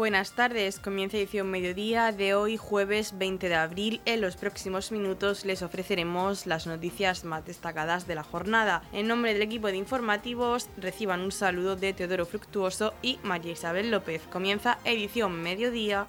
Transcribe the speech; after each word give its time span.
Buenas 0.00 0.32
tardes, 0.32 0.78
comienza 0.78 1.18
edición 1.18 1.50
mediodía 1.50 2.10
de 2.10 2.32
hoy 2.32 2.56
jueves 2.56 3.18
20 3.18 3.50
de 3.50 3.54
abril. 3.54 4.00
En 4.06 4.22
los 4.22 4.34
próximos 4.34 4.92
minutos 4.92 5.44
les 5.44 5.60
ofreceremos 5.60 6.46
las 6.46 6.66
noticias 6.66 7.22
más 7.24 7.44
destacadas 7.44 8.06
de 8.06 8.14
la 8.14 8.22
jornada. 8.22 8.82
En 8.94 9.08
nombre 9.08 9.34
del 9.34 9.42
equipo 9.42 9.66
de 9.66 9.76
informativos 9.76 10.70
reciban 10.78 11.20
un 11.20 11.32
saludo 11.32 11.76
de 11.76 11.92
Teodoro 11.92 12.24
Fructuoso 12.24 12.94
y 13.02 13.18
María 13.22 13.52
Isabel 13.52 13.90
López. 13.90 14.22
Comienza 14.32 14.78
edición 14.86 15.42
mediodía. 15.42 16.06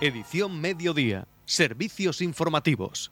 Edición 0.00 0.60
mediodía. 0.60 1.26
Servicios 1.44 2.20
informativos. 2.20 3.10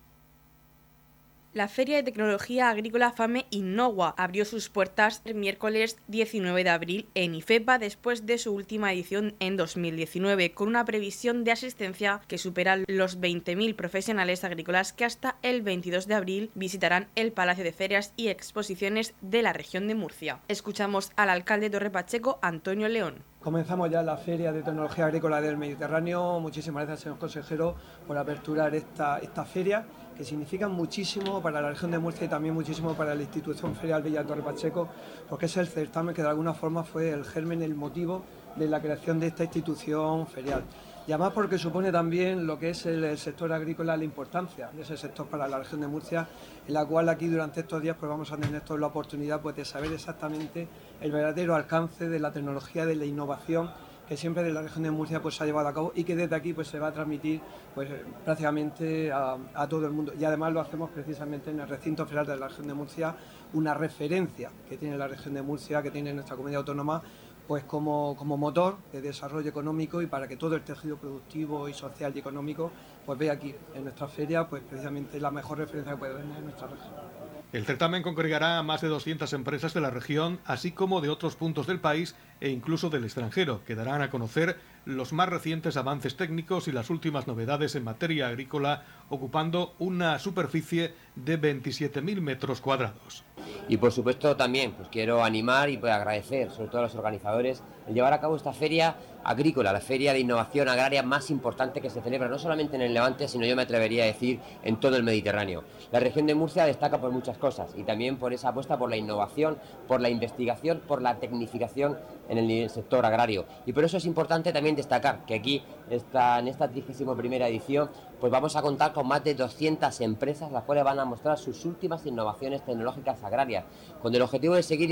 La 1.57 1.68
Feria 1.68 1.96
de 1.96 2.02
Tecnología 2.02 2.68
Agrícola 2.68 3.12
FAME 3.12 3.46
Innova 3.49 4.14
abrió 4.18 4.44
sus 4.44 4.68
puertas 4.68 5.22
el 5.25 5.36
miércoles 5.36 5.96
19 6.07 6.64
de 6.64 6.68
abril 6.68 7.08
en 7.14 7.35
IFEPA 7.35 7.79
después 7.79 8.26
de 8.26 8.36
su 8.36 8.53
última 8.53 8.93
edición 8.93 9.35
en 9.40 9.57
2019, 9.57 10.53
con 10.53 10.68
una 10.68 10.84
previsión 10.84 11.45
de 11.45 11.53
asistencia 11.53 12.21
que 12.29 12.36
supera 12.36 12.76
los 12.86 13.22
20.000 13.22 13.75
profesionales 13.75 14.45
agrícolas 14.45 14.93
que 14.93 15.07
hasta 15.07 15.39
el 15.40 15.62
22 15.62 16.07
de 16.07 16.14
abril 16.14 16.50
visitarán 16.54 17.08
el 17.14 17.32
Palacio 17.32 17.64
de 17.64 17.73
Ferias 17.73 18.12
y 18.17 18.29
Exposiciones 18.29 19.14
de 19.23 19.40
la 19.40 19.54
región 19.54 19.89
de 19.89 19.95
Murcia. 19.95 20.40
Escuchamos 20.48 21.11
al 21.17 21.31
alcalde 21.31 21.70
Torre 21.70 21.89
Pacheco, 21.89 22.39
Antonio 22.43 22.86
León. 22.90 23.25
Comenzamos 23.46 23.89
ya 23.89 24.03
la 24.03 24.17
Feria 24.17 24.53
de 24.53 24.61
Tecnología 24.64 25.07
Agrícola 25.07 25.41
del 25.41 25.57
Mediterráneo. 25.57 26.41
Muchísimas 26.41 26.85
gracias, 26.85 27.04
señor 27.04 27.21
consejero, 27.21 27.77
por 28.04 28.18
aperturar 28.18 28.75
esta, 28.75 29.18
esta 29.18 29.45
feria 29.45 29.87
que 30.17 30.25
significan 30.25 30.73
muchísimo 30.73 31.41
para 31.41 31.61
la 31.61 31.68
región 31.68 31.93
de 31.93 32.01
Murcia 32.01 32.27
y 32.27 32.28
también 32.28 32.55
muchísimo 32.55 32.95
para 32.95 33.14
la 33.14 33.23
institución 33.23 33.77
ferial 33.77 34.03
Villa 34.03 34.25
Torre 34.25 34.42
Pacheco, 34.42 34.89
porque 35.29 35.47
es 35.47 35.57
el 35.59 35.69
certamen 35.69 36.12
que 36.12 36.23
de 36.23 36.29
alguna 36.29 36.55
forma 36.55 36.83
fue 36.83 37.11
el 37.11 37.25
germen, 37.25 37.62
el 37.62 37.77
motivo 37.77 38.25
de 38.57 38.67
la 38.67 38.81
creación 38.81 39.20
de 39.20 39.29
esta 39.29 39.45
institución 39.45 40.27
ferial. 40.27 40.65
Y 41.07 41.13
además 41.13 41.35
porque 41.35 41.57
supone 41.57 41.92
también 41.92 42.48
lo 42.48 42.59
que 42.59 42.70
es 42.70 42.85
el, 42.85 43.17
sector 43.17 43.53
agrícola, 43.53 43.97
la 43.97 44.03
importancia 44.03 44.70
de 44.73 44.83
ese 44.83 44.97
sector 44.97 45.27
para 45.27 45.47
la 45.47 45.59
región 45.59 45.81
de 45.81 45.87
Murcia, 45.87 46.27
en 46.67 46.75
la 46.75 46.85
cual 46.85 47.09
aquí 47.09 47.29
durante 47.29 47.61
estos 47.61 47.81
días 47.81 47.97
pues 47.97 48.11
vamos 48.11 48.33
a 48.33 48.37
tener 48.37 48.63
toda 48.63 48.81
la 48.81 48.89
oportunidad 48.89 49.41
pues, 49.41 49.55
de 49.55 49.65
saber 49.65 49.92
exactamente 49.92 50.67
el 51.00 51.12
verdadero 51.12 51.55
alcance 51.55 52.08
de 52.08 52.19
la 52.19 52.33
tecnología, 52.33 52.86
de 52.86 52.97
la 52.97 53.05
innovación 53.05 53.70
que 54.08 54.16
siempre 54.16 54.42
de 54.42 54.52
la 54.52 54.62
región 54.62 54.84
de 54.84 54.91
Murcia 54.91 55.20
pues 55.20 55.34
se 55.34 55.42
ha 55.42 55.47
llevado 55.47 55.69
a 55.69 55.75
cabo 55.75 55.92
y 55.94 56.05
que 56.05 56.14
desde 56.14 56.36
aquí 56.36 56.52
pues 56.52 56.69
se 56.69 56.78
va 56.78 56.89
a 56.89 56.92
transmitir 56.92 57.41
pues 57.75 57.91
prácticamente 58.25 59.11
a, 59.12 59.36
todo 59.69 59.86
el 59.86 59.92
mundo 59.92 60.12
y 60.19 60.24
además 60.24 60.52
lo 60.52 60.61
hacemos 60.61 60.91
precisamente 60.91 61.50
en 61.50 61.61
el 61.61 61.69
recinto 61.69 62.06
federal 62.06 62.27
de 62.27 62.36
la 62.36 62.48
región 62.48 62.69
de 62.69 62.74
Murcia 62.74 63.17
una 63.52 63.74
referencia 63.74 64.50
que 64.69 64.77
tiene 64.77 64.97
la 64.97 65.08
región 65.08 65.34
de 65.34 65.42
Murcia 65.42 65.83
que 65.83 65.91
tiene 65.91 66.14
nuestra 66.14 66.36
comunidad 66.36 66.61
autónoma 66.61 67.02
pues 67.48 67.64
como, 67.64 68.17
como 68.17 68.36
motor 68.36 68.77
de 68.92 69.00
desarrollo 69.00 69.48
económico 69.48 70.02
y 70.02 70.06
para 70.06 70.27
que 70.27 70.36
todo 70.36 70.56
el 70.56 70.62
tejido 70.62 70.97
productivo 70.97 71.69
y 71.69 71.74
social 71.74 72.12
y 72.14 72.19
económico 72.20 72.70
pues 73.05 73.19
vea 73.19 73.33
aquí 73.33 73.55
en 73.74 73.84
nuestra 73.84 74.08
feria 74.08 74.47
pues 74.48 74.62
precisamente 74.62 75.20
la 75.20 75.30
mejor 75.30 75.58
referencia 75.58 75.92
que 75.92 75.98
puede 75.98 76.14
tener 76.14 76.39
en 76.39 76.44
nuestra 76.44 76.69
región. 76.69 77.16
El 77.57 77.65
certamen 77.65 78.03
congregará 78.03 78.59
a 78.59 78.62
más 78.62 78.83
de 78.83 78.89
200 78.89 79.33
empresas 79.33 79.73
de 79.73 79.81
la 79.81 79.89
región, 79.89 80.41
así 80.45 80.73
como 80.73 81.01
de 81.01 81.09
otros 81.09 81.37
puntos 81.37 81.67
del 81.67 81.81
país 81.81 82.15
e 82.41 82.51
incluso 82.51 82.91
del 82.91 83.05
extranjero, 83.05 83.65
que 83.65 83.75
darán 83.75 84.03
a 84.03 84.11
conocer 84.11 84.56
los 84.87 85.12
más 85.12 85.29
recientes 85.29 85.77
avances 85.77 86.17
técnicos 86.17 86.69
y 86.69 86.73
las 86.73 86.91
últimas 86.91 87.27
novedades 87.27 87.75
en 87.75 87.84
materia 87.84 88.29
agrícola, 88.29 88.84
ocupando 89.09 89.75
una 89.79 90.19
superficie 90.19 90.95
de 91.17 91.41
27.000 91.41 92.20
metros 92.20 92.61
cuadrados. 92.61 93.25
Y 93.69 93.77
por 93.79 93.91
supuesto 93.91 94.37
también 94.37 94.73
pues 94.73 94.89
quiero 94.89 95.25
animar 95.25 95.70
y 95.70 95.77
pues, 95.77 95.92
agradecer 95.92 96.51
sobre 96.51 96.69
todo 96.69 96.81
a 96.81 96.84
los 96.84 96.95
organizadores 96.95 97.62
el 97.89 97.95
llevar 97.95 98.12
a 98.12 98.20
cabo 98.20 98.37
esta 98.37 98.53
feria 98.53 98.97
agrícola, 99.24 99.73
la 99.73 99.80
feria 99.80 100.13
de 100.13 100.20
innovación 100.20 100.68
agraria 100.68 101.03
más 101.03 101.30
importante 101.30 101.80
que 101.80 101.91
se 101.91 102.01
celebra 102.01 102.29
no 102.29 102.39
solamente 102.39 102.77
en 102.77 102.83
el 102.83 102.95
Levante, 102.95 103.27
sino 103.29 103.45
yo 103.45 103.57
me 103.57 103.63
atrevería 103.63 104.05
a 104.05 104.07
decir 104.07 104.41
en 104.63 104.79
todo 104.79 104.97
el 104.97 105.03
Mediterráneo. 105.03 105.64
La 105.91 106.01
región 106.01 106.27
de 106.27 106.35
Murcia 106.35 106.64
destaca 106.64 107.01
por 107.01 107.11
muchas 107.11 107.39
cosas 107.39 107.73
y 107.77 107.83
también 107.83 108.18
por 108.18 108.33
esa 108.33 108.51
apuesta 108.51 108.79
por 108.79 108.91
la 108.91 108.97
innovación, 108.97 109.58
por 109.89 110.01
la 110.01 110.11
investigación, 110.11 110.80
por 110.86 111.03
la 111.03 111.17
tecnificación 111.17 111.98
en 112.29 112.39
el 112.39 112.70
sector 112.70 113.05
agrario. 113.05 113.45
Y 113.67 113.73
por 113.73 113.85
eso 113.85 113.97
es 113.97 114.05
importante 114.05 114.53
también 114.53 114.77
destacar 114.77 115.25
que 115.27 115.35
aquí, 115.35 115.63
en 115.91 116.48
esta 116.48 116.69
31 116.69 117.17
primera 117.17 117.48
edición, 117.48 117.91
pues 118.20 118.33
vamos 118.33 118.57
a 118.57 118.63
contar 118.63 118.92
con 118.92 119.07
más 119.07 119.23
de 119.23 119.35
200 119.35 120.01
empresas, 120.01 120.51
las 120.51 120.64
cuales 120.64 120.85
van 120.85 120.98
a 120.98 121.05
mostrar 121.05 121.39
sus 121.39 121.64
últimas 121.64 122.05
innovaciones 122.07 122.64
tecnológicas 122.64 123.23
agrarias, 123.23 123.64
con 124.01 124.14
el 124.14 124.23
objetivo 124.23 124.55
de 124.55 124.63
seguir 124.63 124.86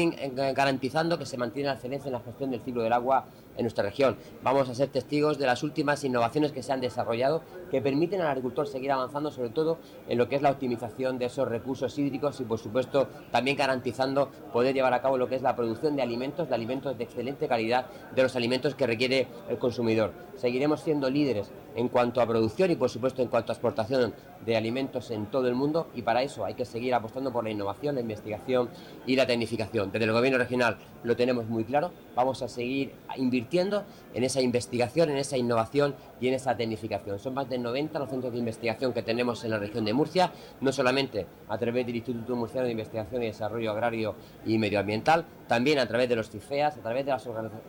garantizando 0.54 1.18
que 1.18 1.26
se 1.26 1.38
mantiene 1.38 1.68
la 1.68 1.74
excelencia 1.74 2.08
en 2.08 2.12
la 2.12 2.20
gestión 2.20 2.50
del 2.50 2.60
ciclo 2.60 2.82
del 2.82 2.92
agua 2.92 3.24
en 3.56 3.62
nuestra 3.62 3.84
región. 3.84 4.16
Vamos 4.42 4.68
a 4.68 4.74
ser 4.74 4.88
testigos 4.88 5.38
de 5.38 5.46
las 5.46 5.62
últimas 5.62 6.02
innovaciones 6.04 6.52
que 6.52 6.62
se 6.62 6.72
han 6.72 6.80
desarrollado 6.80 7.42
que 7.70 7.80
permiten 7.80 8.20
al 8.20 8.28
agricultor 8.28 8.66
seguir 8.66 8.92
avanzando 8.92 9.30
sobre 9.30 9.50
todo 9.50 9.78
en 10.08 10.18
lo 10.18 10.28
que 10.28 10.36
es 10.36 10.42
la 10.42 10.50
optimización 10.50 11.18
de 11.18 11.26
esos 11.26 11.48
recursos 11.48 11.98
hídricos 11.98 12.40
y 12.40 12.44
por 12.44 12.58
supuesto 12.58 13.08
también 13.30 13.56
garantizando 13.56 14.28
poder 14.52 14.74
llevar 14.74 14.92
a 14.92 15.02
cabo 15.02 15.18
lo 15.18 15.28
que 15.28 15.36
es 15.36 15.42
la 15.42 15.56
producción 15.56 15.96
de 15.96 16.02
alimentos, 16.02 16.48
de 16.48 16.54
alimentos 16.54 16.96
de 16.96 17.04
excelente 17.04 17.48
calidad, 17.48 17.86
de 18.14 18.22
los 18.22 18.36
alimentos 18.36 18.74
que 18.74 18.86
requiere 18.86 19.28
el 19.48 19.58
consumidor. 19.58 20.12
Seguiremos 20.36 20.83
siendo 20.84 21.10
líderes 21.10 21.50
en 21.74 21.88
cuanto 21.88 22.20
a 22.20 22.26
producción 22.26 22.70
y 22.70 22.76
por 22.76 22.90
supuesto 22.90 23.22
en 23.22 23.28
cuanto 23.28 23.52
a 23.52 23.54
exportación 23.54 24.14
de 24.44 24.56
alimentos 24.56 25.10
en 25.10 25.26
todo 25.26 25.48
el 25.48 25.54
mundo 25.54 25.88
y 25.94 26.02
para 26.02 26.22
eso 26.22 26.44
hay 26.44 26.54
que 26.54 26.64
seguir 26.64 26.94
apostando 26.94 27.32
por 27.32 27.44
la 27.44 27.50
innovación, 27.50 27.94
la 27.94 28.00
investigación 28.00 28.68
y 29.06 29.16
la 29.16 29.26
tecnificación. 29.26 29.90
Desde 29.90 30.04
el 30.04 30.12
gobierno 30.12 30.38
regional 30.38 30.76
lo 31.02 31.16
tenemos 31.16 31.46
muy 31.46 31.64
claro, 31.64 31.92
vamos 32.14 32.42
a 32.42 32.48
seguir 32.48 32.92
invirtiendo 33.16 33.84
en 34.14 34.24
esa 34.24 34.40
investigación, 34.40 35.10
en 35.10 35.18
esa 35.18 35.36
innovación 35.36 35.94
y 36.20 36.28
en 36.28 36.34
esa 36.34 36.56
tecnificación. 36.56 37.18
Son 37.18 37.34
más 37.34 37.48
de 37.48 37.58
90 37.58 37.98
los 37.98 38.08
centros 38.08 38.32
de 38.32 38.38
investigación 38.38 38.92
que 38.92 39.02
tenemos 39.02 39.44
en 39.44 39.50
la 39.50 39.58
región 39.58 39.84
de 39.84 39.92
Murcia, 39.92 40.32
no 40.60 40.72
solamente 40.72 41.26
a 41.48 41.58
través 41.58 41.86
del 41.86 41.96
Instituto 41.96 42.36
Murciano 42.36 42.66
de 42.66 42.72
Investigación 42.72 43.22
y 43.22 43.26
Desarrollo 43.26 43.70
Agrario 43.70 44.14
y 44.46 44.58
Medioambiental, 44.58 45.24
también 45.48 45.78
a 45.78 45.86
través 45.86 46.08
de 46.08 46.16
los 46.16 46.30
CIFEAS, 46.30 46.78
a 46.78 46.80
través 46.80 47.04
de 47.04 47.12
las, 47.12 47.24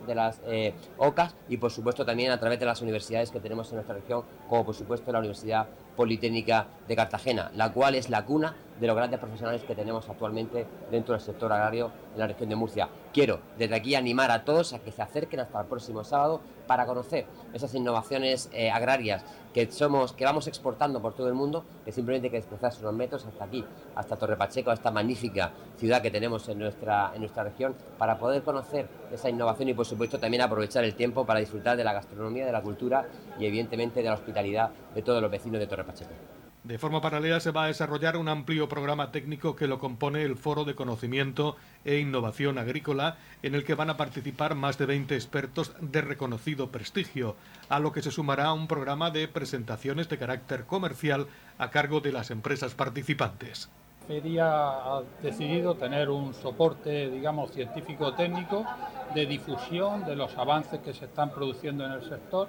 de 0.06 0.14
las 0.14 0.40
eh, 0.46 0.74
OCAS 0.98 1.34
y 1.48 1.56
por 1.56 1.70
supuesto 1.70 2.04
también 2.04 2.30
a 2.30 2.40
través 2.40 2.58
de 2.58 2.66
las 2.66 2.80
universidades 2.80 3.30
que 3.30 3.40
tenemos 3.40 3.68
en 3.70 3.76
nuestra 3.76 3.94
región, 3.94 4.22
como 4.48 4.64
por 4.64 4.74
supuesto 4.74 5.12
la 5.12 5.18
Universidad 5.18 5.66
Politécnica 5.96 6.68
de 6.86 6.96
Cartagena, 6.96 7.50
la 7.54 7.72
cual 7.72 7.94
es 7.94 8.10
la 8.10 8.24
cuna 8.24 8.54
de 8.80 8.86
los 8.86 8.96
grandes 8.96 9.18
profesionales 9.20 9.62
que 9.62 9.74
tenemos 9.74 10.08
actualmente 10.08 10.66
dentro 10.90 11.14
del 11.14 11.20
sector 11.20 11.52
agrario 11.52 11.90
en 12.12 12.20
la 12.20 12.26
región 12.26 12.48
de 12.48 12.56
Murcia. 12.56 12.88
Quiero 13.12 13.40
desde 13.58 13.74
aquí 13.74 13.94
animar 13.94 14.30
a 14.30 14.44
todos 14.44 14.72
a 14.72 14.78
que 14.78 14.92
se 14.92 15.02
acerquen 15.02 15.40
hasta 15.40 15.60
el 15.60 15.66
próximo 15.66 16.04
sábado 16.04 16.40
para 16.66 16.84
conocer 16.86 17.26
esas 17.52 17.74
innovaciones 17.74 18.50
eh, 18.52 18.70
agrarias 18.70 19.24
que 19.54 19.70
somos, 19.70 20.12
que 20.12 20.24
vamos 20.24 20.46
exportando 20.48 21.00
por 21.00 21.14
todo 21.14 21.28
el 21.28 21.34
mundo, 21.34 21.64
que 21.84 21.92
simplemente 21.92 22.26
hay 22.26 22.30
que 22.30 22.36
desplazarse 22.36 22.80
unos 22.80 22.94
metros 22.94 23.24
hasta 23.24 23.44
aquí, 23.44 23.64
hasta 23.94 24.16
Torre 24.16 24.36
Pacheco, 24.36 24.70
esta 24.70 24.90
magnífica 24.90 25.52
ciudad 25.78 26.02
que 26.02 26.10
tenemos 26.10 26.46
en 26.48 26.58
nuestra, 26.58 27.12
en 27.14 27.20
nuestra 27.20 27.44
región, 27.44 27.74
para 27.96 28.18
poder 28.18 28.42
conocer 28.42 28.86
esa 29.10 29.30
innovación 29.30 29.70
y 29.70 29.74
por 29.74 29.86
supuesto 29.86 30.18
también 30.18 30.42
aprovechar 30.42 30.84
el 30.84 30.94
tiempo 30.94 31.24
para 31.24 31.40
disfrutar 31.40 31.76
de 31.76 31.84
la 31.84 31.94
gastronomía, 31.94 32.44
de 32.44 32.52
la 32.52 32.60
cultura 32.60 33.06
y 33.38 33.46
evidentemente 33.46 34.02
de 34.02 34.08
la 34.08 34.14
hospitalidad 34.14 34.70
de 34.94 35.02
todos 35.02 35.22
los 35.22 35.30
vecinos 35.30 35.58
de 35.58 35.66
Torre 35.66 35.84
Pacheco. 35.84 36.35
De 36.66 36.78
forma 36.78 37.00
paralela 37.00 37.38
se 37.38 37.52
va 37.52 37.62
a 37.62 37.66
desarrollar 37.68 38.16
un 38.16 38.28
amplio 38.28 38.68
programa 38.68 39.12
técnico 39.12 39.54
que 39.54 39.68
lo 39.68 39.78
compone 39.78 40.24
el 40.24 40.34
Foro 40.34 40.64
de 40.64 40.74
Conocimiento 40.74 41.54
e 41.84 41.98
Innovación 41.98 42.58
Agrícola, 42.58 43.18
en 43.44 43.54
el 43.54 43.62
que 43.62 43.76
van 43.76 43.88
a 43.88 43.96
participar 43.96 44.56
más 44.56 44.76
de 44.76 44.86
20 44.86 45.14
expertos 45.14 45.76
de 45.80 46.00
reconocido 46.00 46.72
prestigio, 46.72 47.36
a 47.68 47.78
lo 47.78 47.92
que 47.92 48.02
se 48.02 48.10
sumará 48.10 48.52
un 48.52 48.66
programa 48.66 49.12
de 49.12 49.28
presentaciones 49.28 50.08
de 50.08 50.18
carácter 50.18 50.64
comercial 50.64 51.28
a 51.56 51.70
cargo 51.70 52.00
de 52.00 52.10
las 52.10 52.32
empresas 52.32 52.74
participantes. 52.74 53.70
Feria 54.08 54.48
ha 54.48 55.02
decidido 55.22 55.76
tener 55.76 56.10
un 56.10 56.34
soporte, 56.34 57.10
digamos, 57.10 57.52
científico-técnico 57.52 58.66
de 59.14 59.26
difusión 59.26 60.04
de 60.04 60.16
los 60.16 60.36
avances 60.36 60.80
que 60.80 60.92
se 60.92 61.04
están 61.04 61.30
produciendo 61.30 61.86
en 61.86 61.92
el 61.92 62.08
sector 62.08 62.48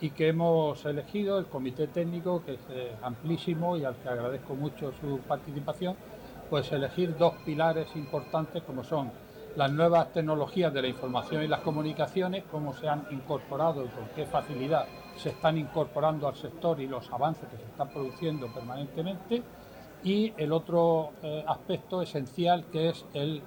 y 0.00 0.10
que 0.10 0.28
hemos 0.28 0.84
elegido 0.84 1.38
el 1.38 1.46
comité 1.46 1.86
técnico, 1.86 2.42
que 2.44 2.54
es 2.54 2.60
eh, 2.70 2.92
amplísimo 3.02 3.76
y 3.76 3.84
al 3.84 3.96
que 3.96 4.08
agradezco 4.08 4.54
mucho 4.54 4.92
su 5.00 5.18
participación, 5.20 5.96
pues 6.48 6.72
elegir 6.72 7.16
dos 7.16 7.34
pilares 7.44 7.88
importantes 7.94 8.62
como 8.62 8.82
son 8.82 9.10
las 9.56 9.70
nuevas 9.72 10.12
tecnologías 10.12 10.72
de 10.72 10.82
la 10.82 10.88
información 10.88 11.42
y 11.42 11.48
las 11.48 11.60
comunicaciones, 11.60 12.44
cómo 12.50 12.72
se 12.72 12.88
han 12.88 13.06
incorporado 13.10 13.84
y 13.84 13.88
con 13.88 14.06
qué 14.14 14.24
facilidad 14.24 14.86
se 15.16 15.30
están 15.30 15.58
incorporando 15.58 16.28
al 16.28 16.36
sector 16.36 16.80
y 16.80 16.86
los 16.86 17.10
avances 17.12 17.48
que 17.48 17.56
se 17.56 17.64
están 17.64 17.88
produciendo 17.88 18.46
permanentemente, 18.52 19.42
y 20.02 20.32
el 20.36 20.52
otro 20.52 21.10
eh, 21.22 21.44
aspecto 21.46 22.00
esencial 22.00 22.64
que 22.72 22.88
es 22.88 23.04
el 23.12 23.42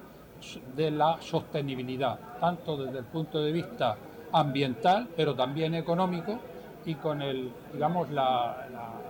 de 0.76 0.90
la 0.90 1.20
sostenibilidad, 1.20 2.18
tanto 2.38 2.76
desde 2.76 2.98
el 2.98 3.04
punto 3.06 3.40
de 3.40 3.50
vista 3.50 3.96
ambiental, 4.34 5.08
pero 5.16 5.34
también 5.34 5.74
económico 5.74 6.38
y 6.84 6.96
con 6.96 7.22
el, 7.22 7.50
digamos, 7.72 8.10
la, 8.10 8.68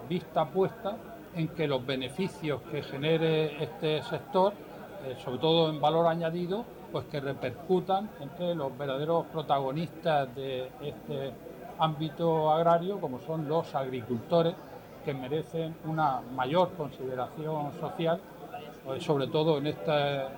vista 0.08 0.44
puesta 0.44 0.96
en 1.34 1.48
que 1.48 1.66
los 1.66 1.84
beneficios 1.84 2.60
que 2.70 2.82
genere 2.82 3.62
este 3.64 4.02
sector 4.02 4.52
eh, 5.04 5.16
sobre 5.22 5.38
todo 5.38 5.70
en 5.70 5.80
valor 5.80 6.06
añadido, 6.06 6.64
pues 6.90 7.06
que 7.06 7.20
repercutan 7.20 8.08
entre 8.20 8.54
los 8.54 8.76
verdaderos 8.76 9.26
protagonistas 9.26 10.34
de 10.34 10.70
este 10.82 11.32
ámbito 11.78 12.50
agrario, 12.50 13.00
como 13.00 13.18
son 13.20 13.46
los 13.48 13.74
agricultores, 13.74 14.54
que 15.04 15.12
merecen 15.12 15.74
una 15.84 16.20
mayor 16.34 16.70
consideración 16.72 17.72
social, 17.80 18.18
pues 18.84 19.02
sobre 19.02 19.26
todo 19.26 19.58
en 19.58 19.66
esta, 19.66 20.28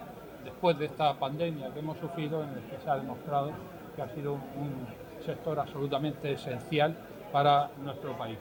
después 0.45 0.77
de 0.79 0.87
esta 0.87 1.15
pandemia 1.15 1.73
que 1.73 1.79
hemos 1.79 1.99
sufrido, 1.99 2.43
en 2.43 2.51
el 2.51 2.63
que 2.63 2.79
se 2.83 2.91
ha 2.91 2.97
demostrado 2.97 3.51
que 3.97 4.03
ha 4.03 4.15
sido 4.15 4.35
un 4.35 4.87
sector 5.25 5.59
absolutamente 5.59 6.33
esencial 6.33 6.97
para 7.33 7.71
nuestro 7.83 8.17
país. 8.17 8.39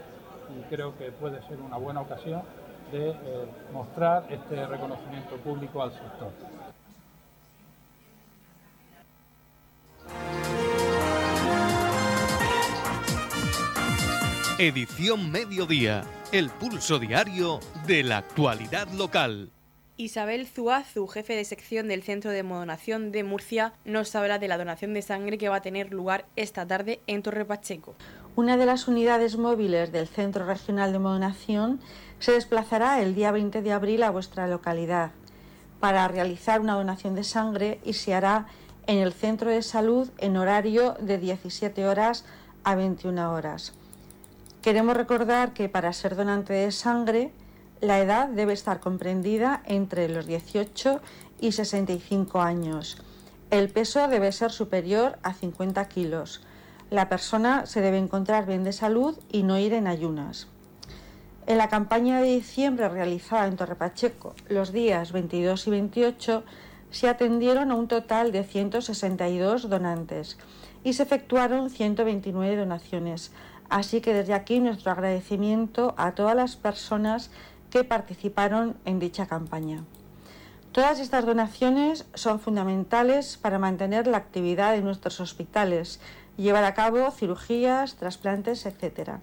Y 0.55 0.61
creo 0.69 0.95
que 0.97 1.11
puede 1.11 1.41
ser 1.47 1.59
una 1.59 1.77
buena 1.77 2.01
ocasión 2.01 2.43
de 2.91 3.09
eh, 3.09 3.15
mostrar 3.73 4.27
este 4.29 4.67
reconocimiento 4.67 5.37
público 5.37 5.81
al 5.81 5.91
sector. 5.91 6.31
Edición 14.57 15.31
Mediodía, 15.31 16.03
el 16.31 16.49
pulso 16.49 16.97
diario 16.97 17.59
de 17.87 18.03
la 18.03 18.19
actualidad 18.19 18.87
local. 18.93 19.51
Isabel 19.97 20.45
Zuazu, 20.45 21.07
jefe 21.07 21.37
de 21.37 21.45
sección 21.45 21.87
del 21.87 22.03
Centro 22.03 22.31
de 22.31 22.43
Modonación 22.43 23.13
de 23.13 23.23
Murcia, 23.23 23.71
nos 23.85 24.13
habla 24.13 24.39
de 24.39 24.49
la 24.49 24.57
donación 24.57 24.93
de 24.93 25.01
sangre 25.01 25.37
que 25.37 25.47
va 25.47 25.57
a 25.57 25.61
tener 25.61 25.93
lugar 25.93 26.25
esta 26.35 26.67
tarde 26.67 26.99
en 27.07 27.23
Torre 27.23 27.45
Pacheco. 27.45 27.95
Una 28.35 28.57
de 28.57 28.65
las 28.65 28.89
unidades 28.89 29.37
móviles 29.37 29.93
del 29.93 30.09
Centro 30.09 30.45
Regional 30.45 30.91
de 30.91 30.99
Modonación 30.99 31.79
se 32.19 32.33
desplazará 32.33 33.01
el 33.01 33.15
día 33.15 33.31
20 33.31 33.61
de 33.61 33.71
abril 33.71 34.03
a 34.03 34.09
vuestra 34.09 34.47
localidad 34.47 35.11
para 35.79 36.05
realizar 36.09 36.59
una 36.59 36.73
donación 36.73 37.15
de 37.15 37.23
sangre 37.23 37.79
y 37.85 37.93
se 37.93 38.13
hará 38.13 38.47
en 38.87 38.97
el 38.97 39.13
centro 39.13 39.49
de 39.49 39.61
salud 39.61 40.09
en 40.17 40.35
horario 40.35 40.97
de 40.99 41.19
17 41.19 41.87
horas 41.87 42.25
a 42.65 42.75
21 42.75 43.31
horas. 43.31 43.73
Queremos 44.61 44.97
recordar 44.97 45.53
que 45.53 45.69
para 45.69 45.93
ser 45.93 46.17
donante 46.17 46.51
de 46.51 46.73
sangre, 46.73 47.31
la 47.87 47.99
edad 47.99 48.27
debe 48.29 48.53
estar 48.53 48.79
comprendida 48.79 49.61
entre 49.65 50.09
los 50.09 50.25
18 50.25 51.01
y 51.39 51.51
65 51.51 52.41
años. 52.41 52.97
El 53.51 53.69
peso 53.69 54.07
debe 54.07 54.31
ser 54.31 54.51
superior 54.51 55.19
a 55.23 55.33
50 55.33 55.87
kilos. 55.87 56.41
La 56.89 57.09
persona 57.09 57.65
se 57.65 57.81
debe 57.81 57.97
encontrar 57.97 58.45
bien 58.45 58.63
de 58.63 58.73
salud 58.73 59.17
y 59.31 59.43
no 59.43 59.57
ir 59.59 59.73
en 59.73 59.87
ayunas. 59.87 60.47
En 61.47 61.59
la 61.59 61.69
campaña 61.69 62.21
de 62.21 62.27
diciembre 62.29 62.89
realizada 62.89 63.47
en 63.47 63.55
Torre 63.55 63.75
Pacheco 63.75 64.33
los 64.49 64.71
días 64.71 65.11
22 65.11 65.67
y 65.67 65.69
28 65.69 66.43
se 66.89 67.07
atendieron 67.07 67.71
a 67.71 67.75
un 67.75 67.87
total 67.87 68.31
de 68.31 68.43
162 68.43 69.69
donantes 69.69 70.37
y 70.83 70.93
se 70.93 71.03
efectuaron 71.03 71.69
129 71.69 72.55
donaciones, 72.55 73.31
Así 73.69 74.01
que 74.01 74.13
desde 74.13 74.33
aquí 74.33 74.59
nuestro 74.59 74.91
agradecimiento 74.91 75.95
a 75.97 76.13
todas 76.13 76.35
las 76.35 76.55
personas 76.55 77.31
que 77.75 77.83
participaron 77.83 78.77
en 78.85 78.99
dicha 78.99 79.25
campaña. 79.25 79.83
Todas 80.71 81.01
estas 81.01 81.25
donaciones 81.25 82.05
son 82.13 82.39
fundamentales 82.39 83.35
para 83.35 83.59
mantener 83.59 84.07
la 84.07 84.15
actividad 84.15 84.71
de 84.71 84.81
nuestros 84.81 85.19
hospitales, 85.19 85.99
llevar 86.37 86.63
a 86.63 86.73
cabo 86.73 87.11
cirugías, 87.11 87.95
trasplantes, 87.95 88.65
etc. 88.65 89.19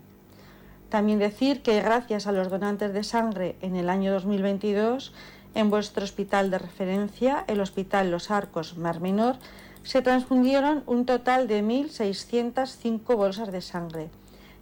También 0.90 1.18
decir 1.18 1.62
que 1.62 1.80
gracias 1.80 2.26
a 2.26 2.32
los 2.32 2.50
donantes 2.50 2.92
de 2.92 3.04
sangre 3.04 3.56
en 3.62 3.74
el 3.74 3.88
año 3.88 4.12
2022, 4.12 5.14
en 5.54 5.70
vuestro 5.70 6.04
hospital 6.04 6.50
de 6.50 6.58
referencia, 6.58 7.46
el 7.48 7.58
Hospital 7.62 8.10
Los 8.10 8.30
Arcos 8.30 8.76
Mar 8.76 9.00
Menor, 9.00 9.36
se 9.82 10.02
transfundieron 10.02 10.82
un 10.84 11.06
total 11.06 11.48
de 11.48 11.64
1.605 11.64 13.16
bolsas 13.16 13.50
de 13.50 13.62
sangre 13.62 14.10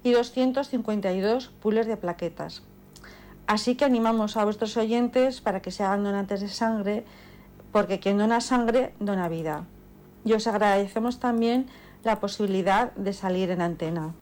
y 0.04 0.12
252 0.12 1.48
pules 1.60 1.88
de 1.88 1.96
plaquetas. 1.96 2.62
Así 3.50 3.74
que 3.74 3.84
animamos 3.84 4.36
a 4.36 4.44
vuestros 4.44 4.76
oyentes 4.76 5.40
para 5.40 5.60
que 5.60 5.72
se 5.72 5.82
hagan 5.82 6.04
donantes 6.04 6.40
de 6.40 6.48
sangre, 6.48 7.04
porque 7.72 7.98
quien 7.98 8.16
dona 8.16 8.40
sangre 8.40 8.94
dona 9.00 9.28
vida. 9.28 9.66
Y 10.24 10.34
os 10.34 10.46
agradecemos 10.46 11.18
también 11.18 11.66
la 12.04 12.20
posibilidad 12.20 12.92
de 12.92 13.12
salir 13.12 13.50
en 13.50 13.60
antena. 13.60 14.14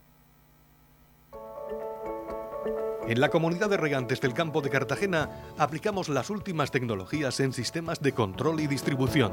En 3.07 3.21
la 3.21 3.29
comunidad 3.29 3.69
de 3.69 3.77
regantes 3.77 4.23
del 4.23 4.33
campo 4.33 4.63
de 4.63 4.71
Cartagena 4.71 5.29
aplicamos 5.59 6.09
las 6.09 6.31
últimas 6.31 6.71
tecnologías 6.71 7.39
en 7.41 7.53
sistemas 7.53 8.01
de 8.01 8.13
control 8.13 8.61
y 8.61 8.67
distribución 8.67 9.33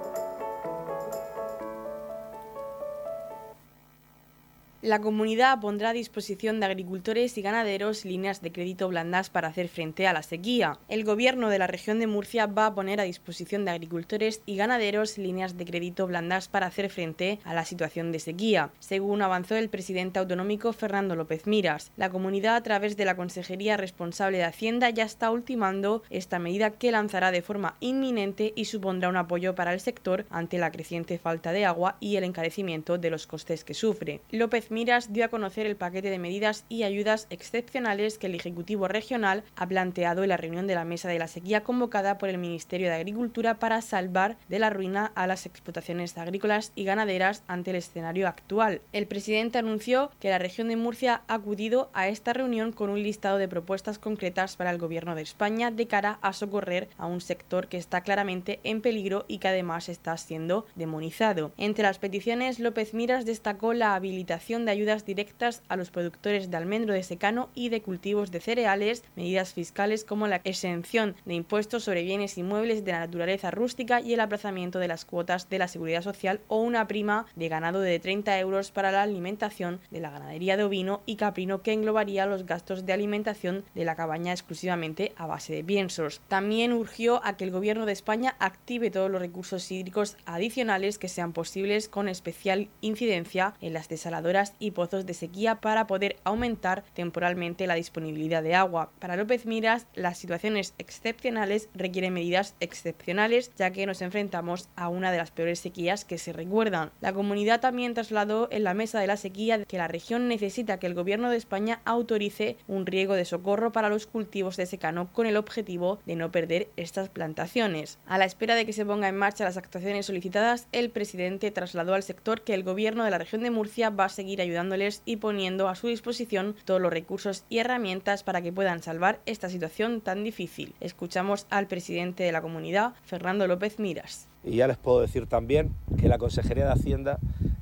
La 4.81 4.99
comunidad 4.99 5.59
pondrá 5.59 5.89
a 5.89 5.93
disposición 5.93 6.59
de 6.59 6.65
agricultores 6.65 7.37
y 7.37 7.43
ganaderos 7.43 8.03
líneas 8.03 8.41
de 8.41 8.51
crédito 8.51 8.87
blandas 8.87 9.29
para 9.29 9.49
hacer 9.49 9.67
frente 9.67 10.07
a 10.07 10.13
la 10.13 10.23
sequía. 10.23 10.79
El 10.89 11.03
gobierno 11.03 11.49
de 11.49 11.59
la 11.59 11.67
región 11.67 11.99
de 11.99 12.07
Murcia 12.07 12.47
va 12.47 12.65
a 12.65 12.73
poner 12.73 12.99
a 12.99 13.03
disposición 13.03 13.63
de 13.63 13.69
agricultores 13.69 14.41
y 14.47 14.55
ganaderos 14.55 15.19
líneas 15.19 15.55
de 15.55 15.65
crédito 15.65 16.07
blandas 16.07 16.47
para 16.47 16.65
hacer 16.65 16.89
frente 16.89 17.39
a 17.43 17.53
la 17.53 17.63
situación 17.63 18.11
de 18.11 18.17
sequía, 18.17 18.71
según 18.79 19.21
avanzó 19.21 19.55
el 19.55 19.69
presidente 19.69 20.17
autonómico 20.17 20.73
Fernando 20.73 21.15
López 21.15 21.45
Miras. 21.45 21.91
La 21.95 22.09
comunidad, 22.09 22.55
a 22.55 22.63
través 22.63 22.97
de 22.97 23.05
la 23.05 23.15
Consejería 23.15 23.77
responsable 23.77 24.39
de 24.39 24.45
Hacienda, 24.45 24.89
ya 24.89 25.03
está 25.03 25.29
ultimando 25.29 26.01
esta 26.09 26.39
medida 26.39 26.71
que 26.71 26.91
lanzará 26.91 27.29
de 27.29 27.43
forma 27.43 27.75
inminente 27.81 28.51
y 28.55 28.65
supondrá 28.65 29.09
un 29.09 29.17
apoyo 29.17 29.53
para 29.53 29.73
el 29.73 29.79
sector 29.79 30.25
ante 30.31 30.57
la 30.57 30.71
creciente 30.71 31.19
falta 31.19 31.51
de 31.51 31.65
agua 31.65 31.97
y 31.99 32.15
el 32.15 32.23
encarecimiento 32.23 32.97
de 32.97 33.11
los 33.11 33.27
costes 33.27 33.63
que 33.63 33.75
sufre. 33.75 34.21
López 34.31 34.70
Miras 34.71 35.11
dio 35.11 35.25
a 35.25 35.27
conocer 35.27 35.65
el 35.65 35.75
paquete 35.75 36.09
de 36.09 36.17
medidas 36.17 36.63
y 36.69 36.83
ayudas 36.83 37.27
excepcionales 37.29 38.17
que 38.17 38.27
el 38.27 38.35
Ejecutivo 38.35 38.87
Regional 38.87 39.43
ha 39.57 39.67
planteado 39.67 40.23
en 40.23 40.29
la 40.29 40.37
reunión 40.37 40.65
de 40.65 40.75
la 40.75 40.85
Mesa 40.85 41.09
de 41.09 41.19
la 41.19 41.27
Sequía 41.27 41.61
convocada 41.61 42.17
por 42.17 42.29
el 42.29 42.37
Ministerio 42.37 42.87
de 42.87 42.95
Agricultura 42.95 43.59
para 43.59 43.81
salvar 43.81 44.37
de 44.47 44.59
la 44.59 44.69
ruina 44.69 45.11
a 45.13 45.27
las 45.27 45.45
explotaciones 45.45 46.17
agrícolas 46.17 46.71
y 46.73 46.85
ganaderas 46.85 47.43
ante 47.49 47.71
el 47.71 47.75
escenario 47.75 48.29
actual. 48.29 48.79
El 48.93 49.07
presidente 49.07 49.57
anunció 49.57 50.09
que 50.21 50.29
la 50.29 50.37
región 50.37 50.69
de 50.69 50.77
Murcia 50.77 51.23
ha 51.27 51.33
acudido 51.33 51.89
a 51.91 52.07
esta 52.07 52.31
reunión 52.31 52.71
con 52.71 52.89
un 52.89 53.03
listado 53.03 53.39
de 53.39 53.49
propuestas 53.49 53.99
concretas 53.99 54.55
para 54.55 54.71
el 54.71 54.77
Gobierno 54.77 55.15
de 55.15 55.23
España 55.23 55.71
de 55.71 55.87
cara 55.87 56.17
a 56.21 56.31
socorrer 56.31 56.87
a 56.97 57.07
un 57.07 57.19
sector 57.19 57.67
que 57.67 57.75
está 57.75 58.03
claramente 58.03 58.61
en 58.63 58.79
peligro 58.79 59.25
y 59.27 59.39
que 59.39 59.49
además 59.49 59.89
está 59.89 60.15
siendo 60.15 60.65
demonizado. 60.75 61.51
Entre 61.57 61.83
las 61.83 61.99
peticiones, 61.99 62.59
López 62.59 62.93
Miras 62.93 63.25
destacó 63.25 63.73
la 63.73 63.95
habilitación 63.95 64.60
de 64.65 64.71
ayudas 64.71 65.05
directas 65.05 65.63
a 65.69 65.75
los 65.75 65.91
productores 65.91 66.49
de 66.49 66.57
almendro 66.57 66.93
de 66.93 67.03
secano 67.03 67.49
y 67.55 67.69
de 67.69 67.81
cultivos 67.81 68.31
de 68.31 68.41
cereales, 68.41 69.03
medidas 69.15 69.53
fiscales 69.53 70.03
como 70.03 70.27
la 70.27 70.41
exención 70.43 71.15
de 71.25 71.35
impuestos 71.35 71.83
sobre 71.83 72.03
bienes 72.03 72.37
inmuebles 72.37 72.85
de 72.85 72.91
la 72.91 72.99
naturaleza 72.99 73.51
rústica 73.51 74.01
y 74.01 74.13
el 74.13 74.19
aplazamiento 74.19 74.79
de 74.79 74.87
las 74.87 75.05
cuotas 75.05 75.49
de 75.49 75.59
la 75.59 75.67
seguridad 75.67 76.01
social 76.01 76.41
o 76.47 76.61
una 76.61 76.87
prima 76.87 77.25
de 77.35 77.49
ganado 77.49 77.81
de 77.81 77.99
30 77.99 78.39
euros 78.39 78.71
para 78.71 78.91
la 78.91 79.01
alimentación 79.01 79.79
de 79.91 79.99
la 79.99 80.11
ganadería 80.11 80.57
de 80.57 80.63
ovino 80.63 81.01
y 81.05 81.15
caprino 81.15 81.61
que 81.61 81.73
englobaría 81.73 82.25
los 82.25 82.45
gastos 82.45 82.85
de 82.85 82.93
alimentación 82.93 83.63
de 83.75 83.85
la 83.85 83.95
cabaña 83.95 84.31
exclusivamente 84.31 85.13
a 85.15 85.27
base 85.27 85.53
de 85.53 85.63
piensos. 85.63 86.21
También 86.27 86.73
urgió 86.73 87.21
a 87.23 87.37
que 87.37 87.43
el 87.43 87.51
Gobierno 87.51 87.85
de 87.85 87.93
España 87.93 88.35
active 88.39 88.91
todos 88.91 89.09
los 89.09 89.21
recursos 89.21 89.71
hídricos 89.71 90.17
adicionales 90.25 90.97
que 90.97 91.09
sean 91.09 91.33
posibles 91.33 91.89
con 91.89 92.07
especial 92.07 92.67
incidencia 92.81 93.55
en 93.61 93.73
las 93.73 93.89
desaladoras 93.89 94.50
y 94.59 94.71
pozos 94.71 95.05
de 95.05 95.13
sequía 95.13 95.55
para 95.55 95.87
poder 95.87 96.17
aumentar 96.23 96.83
temporalmente 96.93 97.67
la 97.67 97.75
disponibilidad 97.75 98.43
de 98.43 98.55
agua. 98.55 98.91
Para 98.99 99.15
López 99.15 99.45
Miras, 99.45 99.87
las 99.93 100.17
situaciones 100.17 100.73
excepcionales 100.77 101.69
requieren 101.73 102.13
medidas 102.13 102.55
excepcionales 102.59 103.51
ya 103.57 103.71
que 103.71 103.85
nos 103.85 104.01
enfrentamos 104.01 104.69
a 104.75 104.89
una 104.89 105.11
de 105.11 105.17
las 105.17 105.31
peores 105.31 105.59
sequías 105.59 106.05
que 106.05 106.17
se 106.17 106.33
recuerdan. 106.33 106.91
La 107.01 107.13
comunidad 107.13 107.59
también 107.61 107.93
trasladó 107.93 108.47
en 108.51 108.63
la 108.63 108.73
mesa 108.73 108.99
de 108.99 109.07
la 109.07 109.17
sequía 109.17 109.63
que 109.65 109.77
la 109.77 109.87
región 109.87 110.27
necesita 110.27 110.79
que 110.79 110.87
el 110.87 110.93
gobierno 110.93 111.29
de 111.29 111.37
España 111.37 111.81
autorice 111.85 112.57
un 112.67 112.85
riego 112.85 113.15
de 113.15 113.25
socorro 113.25 113.71
para 113.71 113.89
los 113.89 114.07
cultivos 114.07 114.57
de 114.57 114.65
secano 114.65 115.11
con 115.11 115.25
el 115.25 115.37
objetivo 115.37 115.99
de 116.05 116.15
no 116.15 116.31
perder 116.31 116.69
estas 116.75 117.09
plantaciones. 117.09 117.99
A 118.05 118.17
la 118.17 118.25
espera 118.25 118.55
de 118.55 118.65
que 118.65 118.73
se 118.73 118.85
ponga 118.85 119.07
en 119.07 119.17
marcha 119.17 119.43
las 119.43 119.57
actuaciones 119.57 120.05
solicitadas, 120.05 120.67
el 120.71 120.89
presidente 120.89 121.51
trasladó 121.51 121.93
al 121.93 122.03
sector 122.03 122.41
que 122.41 122.53
el 122.53 122.63
gobierno 122.63 123.03
de 123.03 123.11
la 123.11 123.17
región 123.17 123.43
de 123.43 123.51
Murcia 123.51 123.89
va 123.89 124.05
a 124.05 124.09
seguir 124.09 124.40
ayudándoles 124.41 125.01
y 125.05 125.17
poniendo 125.17 125.67
a 125.69 125.75
su 125.75 125.87
disposición 125.87 126.55
todos 126.65 126.81
los 126.81 126.91
recursos 126.91 127.45
y 127.49 127.59
herramientas 127.59 128.23
para 128.23 128.41
que 128.41 128.51
puedan 128.51 128.81
salvar 128.81 129.19
esta 129.25 129.49
situación 129.49 130.01
tan 130.01 130.23
difícil. 130.23 130.75
Escuchamos 130.79 131.47
al 131.49 131.67
presidente 131.67 132.23
de 132.23 132.31
la 132.31 132.41
comunidad, 132.41 132.93
Fernando 133.03 133.47
López 133.47 133.79
Miras. 133.79 134.27
Y 134.43 134.57
ya 134.57 134.67
les 134.67 134.77
puedo 134.77 135.01
decir 135.01 135.27
también 135.27 135.73
que 135.97 136.07
la 136.07 136.17
Consejería 136.17 136.65
de 136.65 136.73
Hacienda 136.73 137.19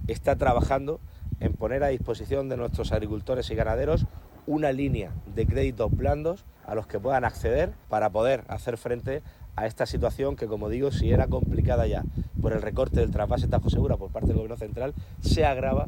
está 0.07 0.35
trabajando 0.35 0.99
en 1.39 1.53
poner 1.53 1.83
a 1.83 1.87
disposición 1.87 2.49
de 2.49 2.57
nuestros 2.57 2.91
agricultores 2.91 3.49
y 3.49 3.55
ganaderos 3.55 4.05
una 4.47 4.71
línea 4.71 5.11
de 5.35 5.45
créditos 5.45 5.91
blandos 5.91 6.43
a 6.65 6.75
los 6.75 6.87
que 6.87 6.99
puedan 6.99 7.23
acceder 7.23 7.71
para 7.87 8.09
poder 8.09 8.43
hacer 8.47 8.77
frente 8.77 9.21
a 9.55 9.67
esta 9.67 9.85
situación 9.85 10.35
que, 10.35 10.47
como 10.47 10.69
digo, 10.69 10.91
si 10.91 11.11
era 11.11 11.27
complicada 11.27 11.85
ya 11.85 12.03
por 12.41 12.53
el 12.53 12.61
recorte 12.61 12.99
del 12.99 13.11
trasvase 13.11 13.47
Tajo 13.47 13.69
Segura 13.69 13.97
por 13.97 14.11
parte 14.11 14.27
del 14.27 14.37
Gobierno 14.37 14.57
Central, 14.57 14.93
se 15.21 15.45
agrava 15.45 15.87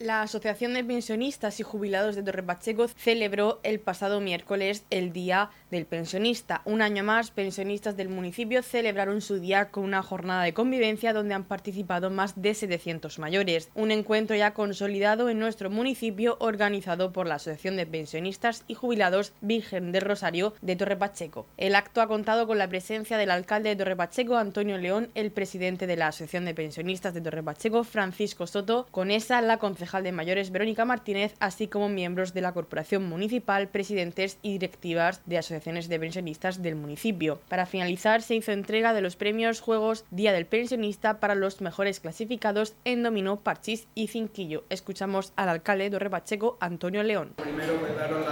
La 0.00 0.22
Asociación 0.22 0.74
de 0.74 0.82
Pensionistas 0.82 1.60
y 1.60 1.62
Jubilados 1.62 2.16
de 2.16 2.24
Torre 2.24 2.42
Pacheco 2.42 2.88
celebró 2.88 3.60
el 3.62 3.78
pasado 3.78 4.20
miércoles 4.20 4.84
el 4.90 5.12
Día 5.12 5.50
del 5.70 5.86
Pensionista. 5.86 6.62
Un 6.64 6.82
año 6.82 7.04
más, 7.04 7.30
pensionistas 7.30 7.96
del 7.96 8.08
municipio 8.08 8.64
celebraron 8.64 9.20
su 9.20 9.38
día 9.38 9.70
con 9.70 9.84
una 9.84 10.02
jornada 10.02 10.42
de 10.42 10.52
convivencia 10.52 11.12
donde 11.12 11.34
han 11.34 11.44
participado 11.44 12.10
más 12.10 12.42
de 12.42 12.54
700 12.54 13.20
mayores. 13.20 13.70
Un 13.76 13.92
encuentro 13.92 14.34
ya 14.34 14.52
consolidado 14.52 15.28
en 15.28 15.38
nuestro 15.38 15.70
municipio 15.70 16.38
organizado 16.40 17.12
por 17.12 17.28
la 17.28 17.36
Asociación 17.36 17.76
de 17.76 17.86
Pensionistas 17.86 18.64
y 18.66 18.74
Jubilados 18.74 19.32
Virgen 19.42 19.92
del 19.92 20.02
Rosario 20.02 20.54
de 20.60 20.74
Torre 20.74 20.96
Pacheco. 20.96 21.46
El 21.56 21.76
acto 21.76 22.00
ha 22.02 22.08
contado 22.08 22.48
con 22.48 22.58
la 22.58 22.68
presencia 22.68 23.16
del 23.16 23.30
alcalde 23.30 23.68
de 23.68 23.76
Torre 23.76 23.94
Pacheco, 23.94 24.38
Antonio 24.38 24.76
León, 24.76 25.12
el 25.14 25.30
presidente 25.30 25.86
de 25.86 25.94
la 25.94 26.08
Asociación 26.08 26.46
de 26.46 26.54
Pensionistas 26.54 27.14
de 27.14 27.20
Torre 27.20 27.44
Pacheco, 27.44 27.84
Francisco 27.84 28.48
Soto, 28.48 28.88
con 28.90 29.12
esa 29.12 29.40
la 29.40 29.58
concejal 29.84 30.02
de 30.02 30.12
mayores 30.12 30.50
Verónica 30.50 30.86
Martínez, 30.86 31.34
así 31.40 31.68
como 31.68 31.90
miembros 31.90 32.32
de 32.32 32.40
la 32.40 32.54
Corporación 32.54 33.04
Municipal, 33.04 33.68
presidentes 33.68 34.38
y 34.40 34.52
directivas 34.52 35.20
de 35.26 35.36
asociaciones 35.36 35.90
de 35.90 36.00
pensionistas 36.00 36.62
del 36.62 36.74
municipio. 36.74 37.38
Para 37.50 37.66
finalizar, 37.66 38.22
se 38.22 38.34
hizo 38.34 38.52
entrega 38.52 38.94
de 38.94 39.02
los 39.02 39.16
premios 39.16 39.60
Juegos 39.60 40.06
Día 40.10 40.32
del 40.32 40.46
Pensionista 40.46 41.20
para 41.20 41.34
los 41.34 41.60
mejores 41.60 42.00
clasificados 42.00 42.76
en 42.86 43.02
dominó, 43.02 43.40
parchís 43.40 43.86
y 43.94 44.06
cinquillo. 44.06 44.64
Escuchamos 44.70 45.34
al 45.36 45.50
alcalde 45.50 45.90
de 45.90 46.08
Pacheco, 46.08 46.56
Antonio 46.60 47.02
León. 47.02 47.34
Primero, 47.36 47.74
pues 47.78 47.94
daros 47.94 48.24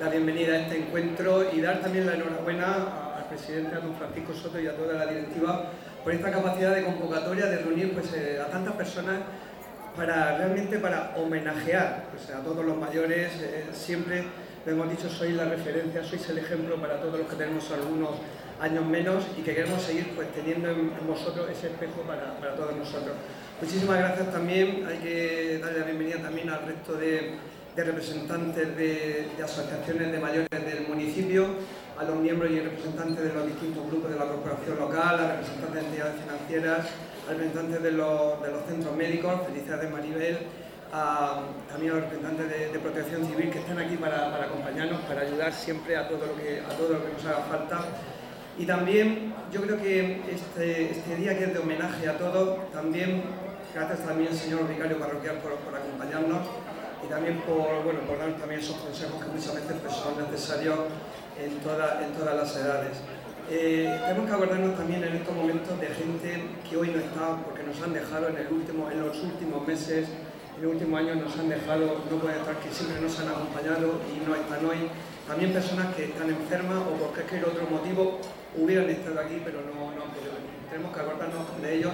la, 0.00 0.08
bienvenida 0.08 0.52
a 0.52 0.58
este 0.60 0.78
encuentro 0.78 1.52
y 1.52 1.60
dar 1.60 1.80
también 1.80 2.06
la 2.06 2.14
enhorabuena 2.14 3.16
al 3.16 3.24
presidente, 3.28 3.74
a 3.74 3.80
don 3.80 3.96
Francisco 3.96 4.34
Soto 4.34 4.60
y 4.60 4.68
a 4.68 4.76
toda 4.76 4.94
la 4.94 5.06
directiva 5.06 5.64
por 6.04 6.12
esta 6.12 6.30
capacidad 6.30 6.76
de 6.76 6.84
convocatoria 6.84 7.46
de 7.46 7.58
reunir 7.58 7.92
pues, 7.92 8.12
eh, 8.12 8.40
a 8.40 8.46
tantas 8.46 8.74
personas 8.74 9.20
para 9.96 10.38
realmente 10.38 10.78
para 10.78 11.12
homenajear 11.16 12.04
pues, 12.10 12.30
a 12.30 12.40
todos 12.42 12.64
los 12.64 12.76
mayores. 12.76 13.32
Eh, 13.40 13.66
siempre 13.72 14.24
lo 14.64 14.72
hemos 14.72 14.90
dicho, 14.90 15.08
sois 15.08 15.34
la 15.34 15.44
referencia, 15.44 16.04
sois 16.04 16.28
el 16.30 16.38
ejemplo 16.38 16.76
para 16.76 17.00
todos 17.00 17.18
los 17.18 17.28
que 17.28 17.36
tenemos 17.36 17.70
algunos 17.70 18.10
años 18.60 18.84
menos 18.86 19.24
y 19.36 19.42
que 19.42 19.54
queremos 19.54 19.82
seguir 19.82 20.12
pues, 20.14 20.32
teniendo 20.32 20.70
en, 20.70 20.92
vosotros 21.06 21.50
ese 21.50 21.68
espejo 21.68 22.02
para, 22.02 22.36
para, 22.38 22.54
todos 22.54 22.76
nosotros. 22.76 23.14
Muchísimas 23.60 23.98
gracias 23.98 24.32
también, 24.32 24.86
hay 24.86 24.98
que 24.98 25.58
darle 25.60 25.80
la 25.80 25.86
bienvenida 25.86 26.18
también 26.18 26.50
al 26.50 26.66
resto 26.66 26.94
de, 26.94 27.34
representantes 27.74 28.76
de 28.76 29.28
asociaciones 29.42 30.12
de 30.12 30.18
mayores 30.18 30.48
del 30.50 30.86
municipio, 30.86 31.46
a 32.02 32.04
los 32.04 32.16
miembros 32.16 32.50
y 32.50 32.58
representantes 32.58 33.22
de 33.22 33.32
los 33.32 33.46
distintos 33.46 33.86
grupos 33.86 34.10
de 34.10 34.18
la 34.18 34.26
corporación 34.26 34.76
local, 34.78 35.20
a 35.20 35.28
representantes 35.36 35.74
de 35.74 35.88
entidades 35.88 36.14
financieras, 36.20 36.86
a 37.26 37.30
representantes 37.30 37.82
de 37.82 37.92
los, 37.92 38.66
centros 38.68 38.96
médicos, 38.96 39.32
felicidades 39.46 39.90
Maribel, 39.90 40.38
también 41.70 41.92
a 41.92 41.94
los 41.94 42.04
representantes 42.04 42.72
de, 42.72 42.78
protección 42.80 43.24
civil 43.24 43.50
que 43.50 43.60
están 43.60 43.78
aquí 43.78 43.96
para, 43.96 44.30
para, 44.32 44.44
acompañarnos, 44.46 45.00
para 45.02 45.22
ayudar 45.22 45.52
siempre 45.52 45.96
a 45.96 46.08
todo, 46.08 46.26
lo 46.26 46.36
que, 46.36 46.60
a 46.60 46.76
todo 46.76 46.94
lo 46.94 47.06
que 47.06 47.12
nos 47.12 47.24
haga 47.24 47.44
falta. 47.48 47.80
Y 48.58 48.66
también 48.66 49.32
yo 49.52 49.62
creo 49.62 49.80
que 49.80 50.20
este, 50.28 50.90
este 50.90 51.16
día 51.16 51.38
que 51.38 51.44
es 51.44 51.54
de 51.54 51.60
homenaje 51.60 52.08
a 52.08 52.18
todos, 52.18 52.70
también 52.72 53.22
gracias 53.72 54.00
también 54.00 54.28
al 54.30 54.36
señor 54.36 54.68
vicario 54.68 54.98
parroquial 54.98 55.36
por, 55.38 55.54
por 55.56 55.74
acompañarnos 55.74 56.42
y 57.04 57.08
también 57.08 57.38
por, 57.40 57.82
bueno, 57.84 58.00
por 58.06 58.18
darnos 58.18 58.38
también 58.38 58.60
esos 58.60 58.76
consejos 58.76 59.22
que 59.22 59.30
muchas 59.30 59.54
veces 59.54 59.76
son 59.92 60.18
necesarios 60.18 60.78
en, 61.38 61.58
toda, 61.60 62.04
en 62.04 62.12
todas 62.12 62.36
las 62.36 62.56
edades. 62.56 62.98
Eh, 63.50 63.90
tenemos 64.06 64.30
que 64.30 64.34
acordarnos 64.34 64.76
también 64.76 65.02
en 65.04 65.16
estos 65.16 65.34
momentos 65.34 65.78
de 65.80 65.86
gente 65.88 66.46
que 66.68 66.76
hoy 66.76 66.88
no 66.88 66.98
está 66.98 67.36
porque 67.44 67.62
nos 67.64 67.80
han 67.82 67.92
dejado 67.92 68.28
en, 68.28 68.38
el 68.38 68.52
último, 68.52 68.90
en 68.90 69.02
los 69.02 69.18
últimos 69.18 69.66
meses, 69.66 70.08
en 70.56 70.62
los 70.62 70.72
últimos 70.72 71.00
años 71.00 71.16
nos 71.16 71.36
han 71.36 71.48
dejado, 71.48 72.00
no 72.08 72.16
pueden 72.18 72.38
estar, 72.38 72.56
que 72.60 72.70
siempre 72.70 73.00
nos 73.00 73.18
han 73.18 73.28
acompañado 73.28 74.00
y 74.08 74.22
no 74.26 74.34
están 74.34 74.64
hoy. 74.64 74.88
También 75.26 75.52
personas 75.52 75.94
que 75.94 76.04
están 76.04 76.30
enfermas 76.30 76.78
o 76.86 76.96
por 76.96 77.12
cualquier 77.14 77.44
otro 77.44 77.66
motivo 77.68 78.18
hubieran 78.56 78.88
estado 78.90 79.20
aquí 79.20 79.42
pero 79.44 79.60
no, 79.62 79.90
no 79.90 80.02
han 80.06 80.10
podido 80.14 80.32
venir. 80.38 80.54
Tenemos 80.70 80.94
que 80.94 81.00
acordarnos 81.00 81.60
de 81.60 81.74
ellos 81.74 81.92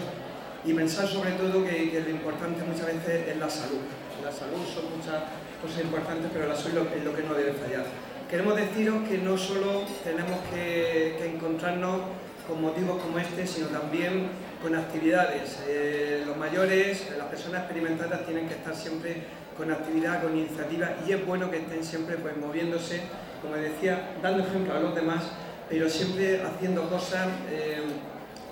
y 0.65 0.75
pensar 0.75 1.07
sobre 1.07 1.33
todo 1.33 1.65
que, 1.65 2.03
lo 2.05 2.11
importante 2.11 2.65
muchas 2.65 2.87
veces 2.87 3.29
es 3.29 3.37
la 3.37 3.49
salud. 3.49 3.81
La 4.23 4.33
salud 4.33 4.65
son 4.67 4.97
muchas 4.97 5.23
cosas 5.63 5.83
importantes, 5.83 6.31
pero 6.33 6.49
la 6.49 6.57
salud 6.57 6.87
es 6.95 7.05
lo 7.05 7.15
que 7.15 7.23
no 7.23 7.35
debe 7.35 7.53
fallar 7.53 7.85
queremos 8.29 8.57
deciros 8.57 9.09
que 9.09 9.19
no 9.19 9.39
solo 9.39 9.85
tenemos 10.05 10.39
que, 10.53 11.17
encontrarnos 11.35 12.03
con 12.47 12.61
motivos 12.61 13.03
como 13.03 13.19
este, 13.19 13.47
sino 13.47 13.69
también 13.69 14.29
con 14.63 14.75
actividades. 14.75 15.59
Eh, 15.67 16.25
los 16.27 16.37
mayores, 16.37 17.09
las 17.17 17.27
personas 17.29 17.63
experimentadas 17.63 18.27
tienen 18.27 18.47
que 18.47 18.55
estar 18.55 18.75
siempre 18.75 19.23
con 19.57 19.71
actividad, 19.71 20.23
con 20.23 20.37
iniciativa 20.37 20.97
y 21.07 21.13
es 21.13 21.27
bueno 21.27 21.51
que 21.51 21.59
estén 21.59 21.83
siempre 21.83 22.17
pues, 22.17 22.37
moviéndose, 22.37 23.01
como 23.41 23.55
decía, 23.55 24.11
dando 24.23 24.45
ejemplo 24.45 24.75
a 24.75 24.81
los 24.81 24.95
demás, 24.95 25.25
pero 25.69 25.89
siempre 25.89 26.43
haciendo 26.43 26.89
cosas, 26.89 27.29
eh, 27.51 27.81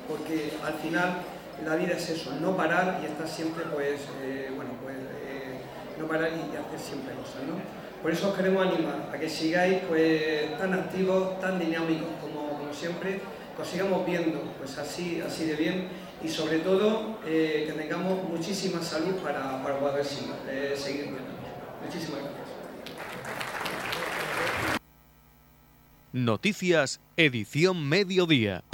porque 0.08 0.52
al 0.64 0.74
final 0.74 1.18
la 1.64 1.76
vida 1.76 1.94
es 1.96 2.08
eso, 2.10 2.32
no 2.40 2.56
parar 2.56 3.00
y 3.02 3.06
estar 3.06 3.28
siempre, 3.28 3.64
pues, 3.72 4.00
eh, 4.22 4.50
bueno, 4.54 4.70
no 5.98 6.06
parar 6.06 6.30
y 6.30 6.56
hacer 6.56 6.78
siempre 6.78 7.14
cosas, 7.14 7.42
¿no? 7.46 7.54
Por 8.02 8.12
eso 8.12 8.28
os 8.30 8.36
queremos 8.36 8.66
animar 8.66 9.10
a 9.12 9.18
que 9.18 9.28
sigáis 9.28 9.80
pues, 9.88 10.56
tan 10.58 10.74
activos, 10.74 11.40
tan 11.40 11.58
dinámicos 11.58 12.08
como, 12.20 12.72
siempre, 12.72 13.20
que 13.56 13.62
os 13.62 13.68
sigamos 13.68 14.06
viendo 14.06 14.40
pues, 14.58 14.76
así, 14.78 15.20
así 15.26 15.46
de 15.46 15.56
bien 15.56 15.88
y 16.22 16.28
sobre 16.28 16.58
todo 16.58 17.18
eh, 17.26 17.64
que 17.66 17.72
tengamos 17.72 18.28
muchísima 18.28 18.82
salud 18.82 19.14
para, 19.16 19.62
para 19.62 19.78
poder 19.78 20.04
eh, 20.48 20.74
seguir. 20.76 21.14
Muchísimas 21.84 22.20
gracias. 22.20 22.46
Noticias, 26.12 27.00
edición 27.16 27.88
mediodía. 27.88 28.64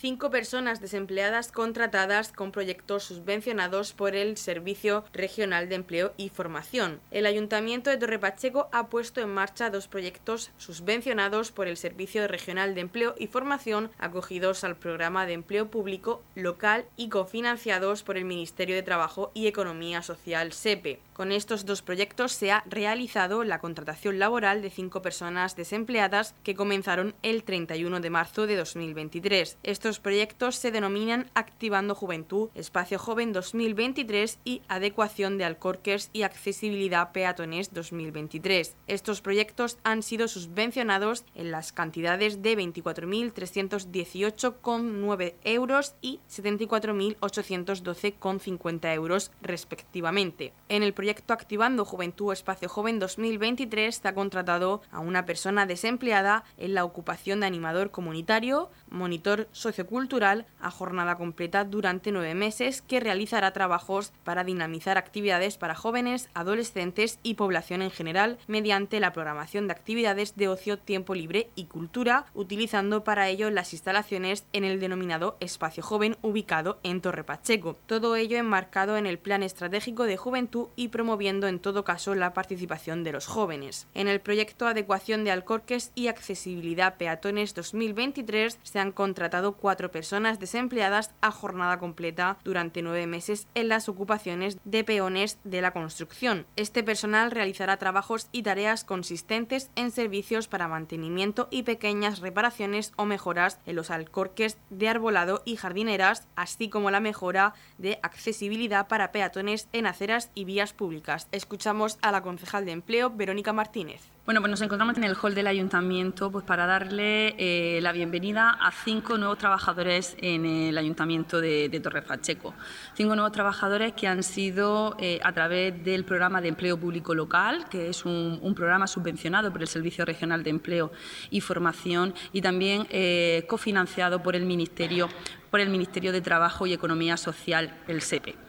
Cinco 0.00 0.30
personas 0.30 0.80
desempleadas 0.80 1.50
contratadas 1.50 2.30
con 2.30 2.52
proyectos 2.52 3.04
subvencionados 3.04 3.92
por 3.92 4.14
el 4.14 4.36
Servicio 4.36 5.04
Regional 5.12 5.68
de 5.68 5.74
Empleo 5.74 6.12
y 6.16 6.28
Formación. 6.28 7.00
El 7.10 7.26
Ayuntamiento 7.26 7.90
de 7.90 7.96
Torre 7.96 8.20
Pacheco 8.20 8.68
ha 8.70 8.86
puesto 8.88 9.20
en 9.20 9.28
marcha 9.28 9.70
dos 9.70 9.88
proyectos 9.88 10.52
subvencionados 10.56 11.50
por 11.50 11.66
el 11.66 11.76
Servicio 11.76 12.28
Regional 12.28 12.76
de 12.76 12.82
Empleo 12.82 13.16
y 13.18 13.26
Formación 13.26 13.90
acogidos 13.98 14.62
al 14.62 14.76
programa 14.76 15.26
de 15.26 15.32
empleo 15.32 15.68
público 15.68 16.22
local 16.36 16.84
y 16.96 17.08
cofinanciados 17.08 18.04
por 18.04 18.16
el 18.16 18.24
Ministerio 18.24 18.76
de 18.76 18.82
Trabajo 18.84 19.32
y 19.34 19.48
Economía 19.48 20.02
Social 20.02 20.52
SEPE. 20.52 21.00
Con 21.18 21.32
estos 21.32 21.66
dos 21.66 21.82
proyectos 21.82 22.30
se 22.30 22.52
ha 22.52 22.62
realizado 22.70 23.42
la 23.42 23.58
contratación 23.58 24.20
laboral 24.20 24.62
de 24.62 24.70
cinco 24.70 25.02
personas 25.02 25.56
desempleadas 25.56 26.36
que 26.44 26.54
comenzaron 26.54 27.16
el 27.24 27.42
31 27.42 27.98
de 27.98 28.08
marzo 28.08 28.46
de 28.46 28.54
2023. 28.54 29.58
Estos 29.64 29.98
proyectos 29.98 30.54
se 30.54 30.70
denominan 30.70 31.28
Activando 31.34 31.96
Juventud, 31.96 32.50
Espacio 32.54 33.00
Joven 33.00 33.32
2023 33.32 34.38
y 34.44 34.62
Adecuación 34.68 35.38
de 35.38 35.44
Alcorques 35.44 36.10
y 36.12 36.22
Accesibilidad 36.22 37.10
Peatones 37.10 37.74
2023. 37.74 38.76
Estos 38.86 39.20
proyectos 39.20 39.78
han 39.82 40.04
sido 40.04 40.28
subvencionados 40.28 41.24
en 41.34 41.50
las 41.50 41.72
cantidades 41.72 42.42
de 42.42 42.56
24.318,9 42.56 45.34
euros 45.42 45.96
y 46.00 46.20
74.812,50 46.30 48.94
euros 48.94 49.32
respectivamente. 49.42 50.52
En 50.68 50.84
el 50.84 50.92
proyecto 50.92 51.07
proyecto 51.08 51.32
Activando 51.32 51.86
Juventud 51.86 52.34
Espacio 52.34 52.68
Joven 52.68 52.98
2023 52.98 53.96
se 53.96 54.08
ha 54.08 54.12
contratado 54.12 54.82
a 54.90 55.00
una 55.00 55.24
persona 55.24 55.64
desempleada 55.64 56.44
en 56.58 56.74
la 56.74 56.84
ocupación 56.84 57.40
de 57.40 57.46
animador 57.46 57.90
comunitario, 57.90 58.68
monitor 58.90 59.48
sociocultural 59.52 60.44
a 60.60 60.70
jornada 60.70 61.16
completa 61.16 61.64
durante 61.64 62.12
nueve 62.12 62.34
meses 62.34 62.82
que 62.82 63.00
realizará 63.00 63.54
trabajos 63.54 64.12
para 64.22 64.44
dinamizar 64.44 64.98
actividades 64.98 65.56
para 65.56 65.74
jóvenes, 65.74 66.28
adolescentes 66.34 67.20
y 67.22 67.34
población 67.34 67.80
en 67.80 67.90
general 67.90 68.36
mediante 68.46 69.00
la 69.00 69.14
programación 69.14 69.66
de 69.66 69.72
actividades 69.72 70.36
de 70.36 70.48
ocio, 70.48 70.78
tiempo 70.78 71.14
libre 71.14 71.48
y 71.54 71.64
cultura, 71.64 72.26
utilizando 72.34 73.02
para 73.02 73.30
ello 73.30 73.48
las 73.48 73.72
instalaciones 73.72 74.44
en 74.52 74.64
el 74.64 74.78
denominado 74.78 75.38
Espacio 75.40 75.82
Joven 75.82 76.18
ubicado 76.20 76.80
en 76.82 77.00
Torre 77.00 77.24
Pacheco. 77.24 77.78
Todo 77.86 78.14
ello 78.14 78.36
enmarcado 78.36 78.98
en 78.98 79.06
el 79.06 79.18
Plan 79.18 79.42
Estratégico 79.42 80.04
de 80.04 80.18
Juventud 80.18 80.68
y 80.76 80.88
promoviendo 80.98 81.46
en 81.46 81.60
todo 81.60 81.84
caso 81.84 82.16
la 82.16 82.34
participación 82.34 83.04
de 83.04 83.12
los 83.12 83.28
jóvenes. 83.28 83.86
En 83.94 84.08
el 84.08 84.20
proyecto 84.20 84.66
Adecuación 84.66 85.22
de 85.22 85.30
Alcorques 85.30 85.92
y 85.94 86.08
Accesibilidad 86.08 86.96
Peatones 86.96 87.54
2023 87.54 88.58
se 88.64 88.80
han 88.80 88.90
contratado 88.90 89.52
cuatro 89.52 89.92
personas 89.92 90.40
desempleadas 90.40 91.14
a 91.20 91.30
jornada 91.30 91.78
completa 91.78 92.38
durante 92.42 92.82
nueve 92.82 93.06
meses 93.06 93.46
en 93.54 93.68
las 93.68 93.88
ocupaciones 93.88 94.58
de 94.64 94.82
peones 94.82 95.38
de 95.44 95.62
la 95.62 95.70
construcción. 95.70 96.46
Este 96.56 96.82
personal 96.82 97.30
realizará 97.30 97.76
trabajos 97.76 98.26
y 98.32 98.42
tareas 98.42 98.82
consistentes 98.82 99.70
en 99.76 99.92
servicios 99.92 100.48
para 100.48 100.66
mantenimiento 100.66 101.46
y 101.52 101.62
pequeñas 101.62 102.18
reparaciones 102.18 102.92
o 102.96 103.04
mejoras 103.04 103.60
en 103.66 103.76
los 103.76 103.92
alcorques 103.92 104.58
de 104.70 104.88
arbolado 104.88 105.42
y 105.44 105.54
jardineras, 105.54 106.26
así 106.34 106.68
como 106.68 106.90
la 106.90 106.98
mejora 106.98 107.54
de 107.78 108.00
accesibilidad 108.02 108.88
para 108.88 109.12
peatones 109.12 109.68
en 109.72 109.86
aceras 109.86 110.32
y 110.34 110.44
vías 110.44 110.72
públicas. 110.72 110.87
Escuchamos 111.32 111.98
a 112.02 112.12
la 112.12 112.22
concejal 112.22 112.64
de 112.64 112.72
empleo, 112.72 113.10
Verónica 113.10 113.52
Martínez. 113.52 114.02
Bueno, 114.24 114.42
pues 114.42 114.50
nos 114.50 114.60
encontramos 114.60 114.96
en 114.98 115.04
el 115.04 115.16
hall 115.16 115.34
del 115.34 115.46
ayuntamiento 115.46 116.30
pues 116.30 116.44
para 116.44 116.66
darle 116.66 117.34
eh, 117.38 117.80
la 117.80 117.92
bienvenida 117.92 118.50
a 118.60 118.70
cinco 118.72 119.16
nuevos 119.16 119.38
trabajadores 119.38 120.16
en 120.20 120.44
el 120.44 120.76
ayuntamiento 120.76 121.40
de, 121.40 121.80
Torre 121.82 122.02
Pacheco. 122.02 122.52
Cinco 122.94 123.14
nuevos 123.14 123.32
trabajadores 123.32 123.94
que 123.94 124.06
han 124.06 124.22
sido 124.22 124.96
eh, 124.98 125.18
a 125.22 125.32
través 125.32 125.82
del 125.82 126.04
programa 126.04 126.42
de 126.42 126.48
empleo 126.48 126.78
público 126.78 127.14
local, 127.14 127.70
que 127.70 127.88
es 127.88 128.04
un, 128.04 128.54
programa 128.54 128.86
subvencionado 128.86 129.50
por 129.50 129.62
el 129.62 129.68
Servicio 129.68 130.04
Regional 130.04 130.42
de 130.42 130.50
Empleo 130.50 130.92
y 131.30 131.40
Formación 131.40 132.12
y 132.32 132.42
también 132.42 132.86
eh, 132.90 133.44
cofinanciado 133.48 134.22
por 134.22 134.36
el 134.36 134.44
Ministerio, 134.44 135.08
por 135.50 135.60
el 135.60 135.70
Ministerio 135.70 136.12
de 136.12 136.20
Trabajo 136.20 136.66
y 136.66 136.74
Economía 136.74 137.16
Social, 137.16 137.74
el 137.86 138.02
SEPE. 138.02 138.47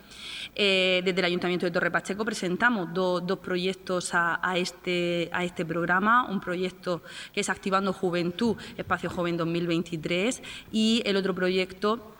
Eh, 0.54 1.02
desde 1.04 1.20
el 1.20 1.24
Ayuntamiento 1.26 1.66
de 1.66 1.72
Torre 1.72 1.90
Pacheco 1.90 2.24
presentamos 2.24 2.92
dos 2.92 3.38
proyectos 3.38 4.10
a, 4.12 4.54
este, 4.56 5.30
a 5.32 5.44
este 5.44 5.64
programa, 5.64 6.28
un 6.28 6.40
proyecto 6.40 7.02
que 7.32 7.40
es 7.40 7.48
Activando 7.48 7.92
Juventud, 7.92 8.56
Espacio 8.76 9.10
Joven 9.10 9.36
2023, 9.36 10.42
y 10.72 11.02
el 11.04 11.16
otro 11.16 11.34
proyecto 11.34 12.14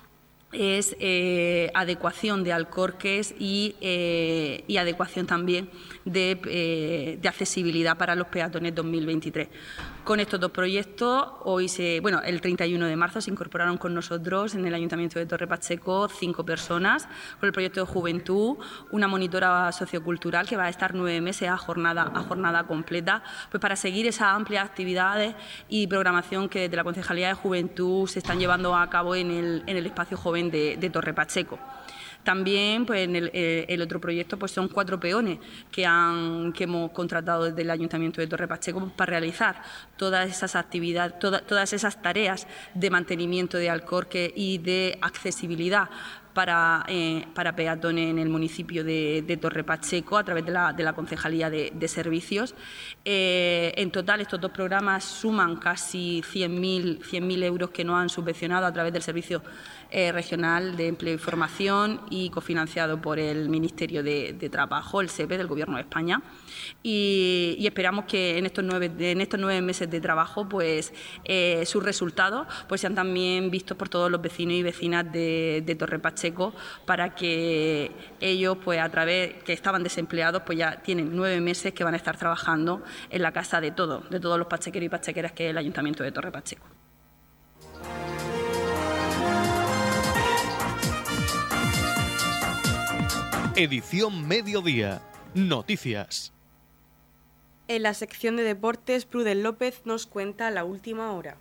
es 0.53 0.97
eh, 0.99 1.71
adecuación 1.75 2.43
de 2.43 2.53
alcorques 2.53 3.35
y, 3.39 3.77
eh, 3.81 4.65
adecuación 4.79 5.27
también 5.27 5.71
de, 6.05 7.19
de, 7.21 7.29
accesibilidad 7.29 7.97
para 7.97 8.15
los 8.15 8.29
peatones 8.29 8.75
2023. 8.75 9.49
Con 10.05 10.21
estos 10.21 10.41
dos 10.41 10.51
proyectos, 10.51 11.29
hoy 11.45 11.69
se, 11.69 12.01
bueno, 12.01 12.21
el 12.25 12.41
31 12.41 12.87
de 12.87 12.97
marzo 12.97 13.21
se 13.21 13.31
incorporaron 13.31 13.79
con 13.79 13.95
nosotros 13.95 14.55
en 14.55 14.67
el 14.67 14.75
Ayuntamiento 14.75 15.19
de 15.19 15.27
Torre 15.27 15.47
Pacheco 15.47 16.09
cinco 16.09 16.45
personas 16.45 17.09
con 17.39 17.47
el 17.47 17.53
proyecto 17.53 17.81
de 17.81 17.87
juventud, 17.87 18.57
una 18.91 19.09
monitora 19.09 19.71
sociocultural 19.73 20.49
que 20.49 20.57
va 20.57 20.65
a 20.65 20.69
estar 20.69 20.95
nueve 20.95 21.21
meses 21.21 21.49
a 21.49 21.57
jornada, 21.57 22.11
a 22.15 22.23
jornada 22.23 22.65
completa, 22.65 23.23
pues 23.51 23.61
para 23.61 23.77
seguir 23.77 24.07
esas 24.07 24.29
amplias 24.29 24.65
actividades 24.65 25.35
y 25.69 25.87
programación 25.87 26.49
que 26.49 26.61
desde 26.61 26.77
la 26.77 26.85
Concejalía 26.85 27.29
de 27.29 27.35
Juventud 27.35 28.09
se 28.09 28.19
están 28.19 28.39
llevando 28.39 28.75
a 28.75 28.89
cabo 28.91 29.15
en 29.15 29.31
el, 29.31 29.63
en 29.67 29.77
el 29.77 29.87
espacio 29.87 30.17
joven 30.17 30.51
de, 30.51 30.77
de 30.77 30.91
Torre 30.91 31.15
Pacheco. 31.15 31.59
También, 32.25 32.85
pues 32.87 33.05
en 33.05 33.17
eh, 33.17 33.65
el, 33.69 33.83
otro 33.83 34.01
proyecto, 34.01 34.39
pues 34.39 34.53
son 34.53 34.69
cuatro 34.69 35.01
peones 35.01 35.39
que, 35.71 35.87
han, 35.87 36.53
que 36.53 36.65
hemos 36.65 36.91
contratado 36.91 37.45
desde 37.45 37.63
el 37.63 37.71
Ayuntamiento 37.71 38.21
de 38.21 38.27
Torre 38.27 38.47
Pacheco 38.47 38.91
para 38.97 39.11
realizar 39.11 39.63
todas 39.97 40.29
esas 40.29 40.55
actividades, 40.55 41.19
todas 41.19 41.73
esas 41.73 42.01
tareas 42.03 42.47
de 42.75 42.91
mantenimiento 42.91 43.57
de 43.57 43.71
Alcorque 43.71 44.33
y 44.37 44.59
de 44.59 44.99
accesibilidad 45.01 45.89
para, 46.35 46.85
eh, 46.89 47.27
para, 47.35 47.55
peatones 47.57 48.11
en 48.11 48.19
el 48.19 48.29
municipio 48.29 48.85
de, 48.85 49.39
Torre 49.41 49.65
Pacheco 49.65 50.17
a 50.17 50.25
través 50.25 50.45
de 50.47 50.53
la, 50.53 50.73
de 50.73 50.85
la 50.85 50.93
Concejalía 50.93 51.51
de, 51.51 51.89
Servicios. 51.89 52.55
Eh, 53.05 53.73
en 53.77 53.91
total, 53.91 54.21
estos 54.21 54.41
dos 54.41 54.51
programas 54.51 55.05
suman 55.05 55.57
casi 55.57 56.23
100.000 56.23 57.03
100 57.03 57.43
euros 57.43 57.71
que 57.71 57.85
nos 57.85 57.97
han 57.97 58.09
subvencionado 58.09 58.67
a 58.67 58.73
través 58.73 58.93
del 58.93 59.03
Servicio 59.03 59.43
eh, 59.91 60.13
regional 60.13 60.77
de 60.77 60.89
Empleo 60.89 61.15
y 61.15 61.19
Formación 61.19 62.01
y 62.11 62.31
cofinanciado 62.31 63.01
por 63.01 63.19
el 63.19 63.49
Ministerio 63.49 64.03
de, 64.03 64.49
Trabajo, 64.51 65.01
el 65.01 65.09
SEPE 65.09 65.39
del 65.39 65.47
Gobierno 65.47 65.77
de 65.77 65.83
España. 65.83 66.23
Y, 66.83 67.65
esperamos 67.67 68.05
que 68.05 68.39
en 68.39 68.47
estos 68.47 68.65
nueve, 68.65 68.91
en 68.99 69.21
estos 69.21 69.39
nueve 69.39 69.61
meses 69.63 69.91
de 69.91 70.01
trabajo 70.01 70.49
pues 70.49 70.93
eh, 71.25 71.65
sus 71.67 71.83
resultados 71.83 72.47
pues 72.69 72.81
sean 72.81 72.95
también 72.95 73.51
vistos 73.51 73.77
por 73.77 73.89
todos 73.89 74.11
los 74.11 74.21
vecinos 74.21 74.55
y 74.55 74.63
vecinas 74.63 75.11
de, 75.13 75.63
de 75.65 75.75
Torre 75.77 75.99
Pacheco 75.99 76.53
para 76.85 77.15
que 77.15 77.93
ellos 78.21 78.59
pues 78.65 78.81
a 78.81 78.89
través 78.89 79.43
que 79.45 79.53
estaban 79.53 79.83
desempleados 79.83 80.43
pues 80.43 80.59
ya 80.59 80.83
tienen 80.83 81.11
nueve 81.15 81.41
meses 81.41 81.73
que 81.73 81.85
van 81.85 81.95
a 81.95 81.97
estar 81.97 82.17
trabajando 82.17 82.83
en 83.11 83.23
la 83.23 83.33
casa 83.33 83.61
de 83.61 83.71
todos, 83.71 84.09
de 84.11 84.21
todos 84.21 84.39
los 84.39 84.49
pachequeros 84.49 84.87
y 84.87 84.89
pachequeras 84.89 85.33
que 85.33 85.47
es 85.47 85.51
el 85.51 85.59
Ayuntamiento 85.59 86.03
de 86.03 86.13
Torre 86.13 86.33
Pacheco. 86.33 86.70
Edición 93.61 94.27
Mediodía. 94.27 95.03
Noticias. 95.35 96.33
En 97.69 97.83
la 97.83 97.93
sección 97.93 98.37
de 98.37 98.43
deportes, 98.43 99.05
Prudel 99.05 99.43
López 99.43 99.83
nos 99.85 100.07
cuenta 100.07 100.51
la 100.51 100.65
última 100.65 101.13
hora. 101.13 101.37